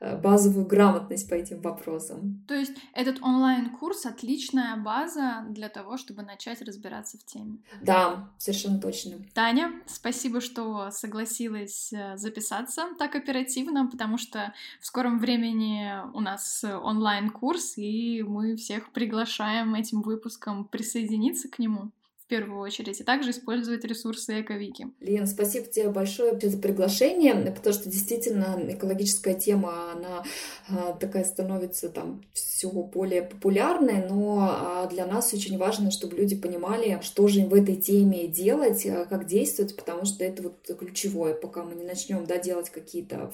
э, 0.00 0.16
базовую 0.18 0.66
грамотность 0.66 1.28
по 1.28 1.34
этим 1.34 1.60
вопросам. 1.60 2.44
То 2.48 2.54
есть 2.54 2.72
этот 2.94 3.18
онлайн-курс— 3.42 4.06
отличная 4.06 4.76
база 4.76 5.44
для 5.48 5.68
того, 5.68 5.96
чтобы 5.96 6.22
начать 6.22 6.62
разбираться 6.62 7.18
в 7.18 7.24
теме. 7.24 7.58
Да, 7.80 8.30
совершенно 8.38 8.80
точно. 8.80 9.18
Таня, 9.34 9.72
спасибо, 9.86 10.40
что 10.40 10.90
согласилась 10.90 11.92
э, 11.92 12.16
записаться 12.16 12.86
так 12.98 13.16
оперативно, 13.16 13.88
потому 13.88 14.16
что 14.16 14.52
в 14.80 14.86
скором 14.86 15.18
времени 15.18 15.92
у 16.14 16.20
нас 16.20 16.64
онлайн-курс, 16.64 17.78
и 17.78 18.22
мы 18.22 18.56
всех 18.56 18.92
приглашаем 18.92 19.74
этим 19.74 20.02
выпуском 20.02 20.64
присоединиться 20.64 21.48
к 21.48 21.58
нему 21.58 21.90
первую 22.26 22.60
очередь, 22.60 23.00
и 23.00 23.04
также 23.04 23.30
использовать 23.30 23.84
ресурсы 23.84 24.40
Эковики. 24.40 24.86
Лен, 25.00 25.26
спасибо 25.26 25.66
тебе 25.66 25.90
большое 25.90 26.38
за 26.38 26.58
приглашение, 26.58 27.34
потому 27.34 27.74
что 27.74 27.88
действительно 27.88 28.58
экологическая 28.68 29.34
тема, 29.34 29.92
она 29.92 30.24
а, 30.68 30.92
такая 30.94 31.24
становится 31.24 31.88
там 31.88 32.22
все 32.32 32.70
более 32.70 33.22
популярной, 33.22 34.06
но 34.08 34.48
а, 34.50 34.86
для 34.86 35.06
нас 35.06 35.32
очень 35.32 35.58
важно, 35.58 35.90
чтобы 35.90 36.16
люди 36.16 36.36
понимали, 36.36 37.00
что 37.02 37.28
же 37.28 37.40
им 37.40 37.48
в 37.48 37.54
этой 37.54 37.76
теме 37.76 38.28
делать, 38.28 38.86
а, 38.86 39.04
как 39.04 39.26
действовать, 39.26 39.76
потому 39.76 40.04
что 40.04 40.24
это 40.24 40.42
вот 40.42 40.78
ключевое, 40.78 41.34
пока 41.34 41.64
мы 41.64 41.74
не 41.74 41.84
начнем 41.84 42.24
да, 42.24 42.38
делать 42.38 42.70
какие-то 42.70 43.32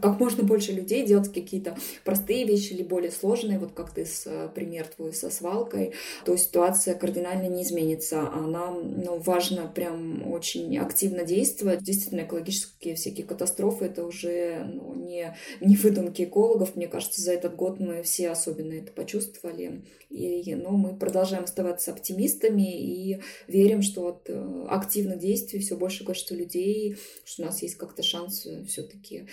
как 0.00 0.18
можно 0.18 0.42
больше 0.42 0.72
людей 0.72 1.04
делать 1.04 1.32
какие-то 1.32 1.76
простые 2.04 2.44
вещи 2.44 2.72
или 2.72 2.82
более 2.82 3.10
сложные, 3.10 3.58
вот 3.58 3.72
как 3.72 3.92
ты 3.92 4.06
с 4.06 4.26
э, 4.26 4.48
пример 4.54 4.86
твой 4.86 5.12
со 5.12 5.28
свалкой, 5.28 5.92
то 6.24 6.34
ситуация 6.36 6.94
кардинально 6.94 7.46
не 7.46 7.62
изменится. 7.62 8.22
Она, 8.30 8.70
ну, 8.70 9.18
важно 9.18 9.66
прям 9.66 10.30
очень 10.32 10.78
активно 10.78 11.24
действовать. 11.24 11.82
Действительно, 11.82 12.22
экологические 12.22 12.94
всякие 12.94 13.26
катастрофы, 13.26 13.86
это 13.86 14.06
уже 14.06 14.64
ну, 14.64 14.94
не, 14.94 15.36
не 15.60 15.76
выдумки 15.76 16.22
экологов. 16.22 16.76
Мне 16.76 16.88
кажется, 16.88 17.20
за 17.20 17.32
этот 17.32 17.54
год 17.54 17.80
мы 17.80 18.02
все 18.02 18.30
особенно 18.30 18.72
это 18.72 18.92
почувствовали. 18.92 19.84
И, 20.08 20.54
но 20.54 20.70
мы 20.70 20.96
продолжаем 20.96 21.44
оставаться 21.44 21.92
оптимистами 21.92 22.80
и 22.80 23.20
верим, 23.46 23.82
что 23.82 24.08
от 24.08 24.30
э, 24.30 24.66
активных 24.68 25.18
действий 25.18 25.60
все 25.60 25.76
больше 25.76 26.04
количество 26.04 26.34
людей, 26.34 26.96
что 27.24 27.42
у 27.42 27.46
нас 27.46 27.60
есть 27.60 27.76
как-то 27.76 28.02
шанс 28.02 28.46
все-таки 28.66 29.26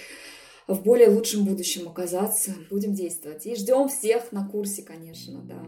в 0.68 0.84
более 0.84 1.10
лучшем 1.10 1.46
будущем 1.46 1.88
оказаться. 1.88 2.52
Будем 2.70 2.94
действовать. 2.94 3.46
И 3.46 3.56
ждем 3.56 3.88
всех 3.88 4.32
на 4.32 4.48
курсе, 4.48 4.84
конечно, 4.84 5.42
да. 5.42 5.64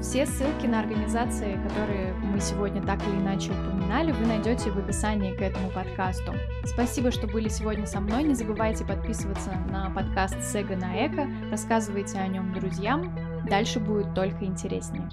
Все 0.00 0.26
ссылки 0.26 0.66
на 0.66 0.78
организации, 0.78 1.58
которые 1.66 2.14
мы 2.14 2.38
сегодня 2.38 2.80
так 2.86 3.00
или 3.08 3.16
иначе 3.16 3.50
упоминали, 3.50 4.12
вы 4.12 4.26
найдете 4.26 4.70
в 4.70 4.78
описании 4.78 5.34
к 5.34 5.40
этому 5.40 5.70
подкасту. 5.70 6.32
Спасибо, 6.64 7.10
что 7.10 7.26
были 7.26 7.48
сегодня 7.48 7.84
со 7.86 8.00
мной. 8.00 8.22
Не 8.22 8.34
забывайте 8.34 8.84
подписываться 8.84 9.50
на 9.70 9.90
подкаст 9.90 10.36
Сега 10.42 10.76
на 10.76 11.06
Эко, 11.06 11.26
рассказывайте 11.50 12.18
о 12.18 12.28
нем 12.28 12.54
друзьям. 12.54 13.33
Дальше 13.48 13.78
будет 13.80 14.14
только 14.14 14.44
интереснее. 14.44 15.08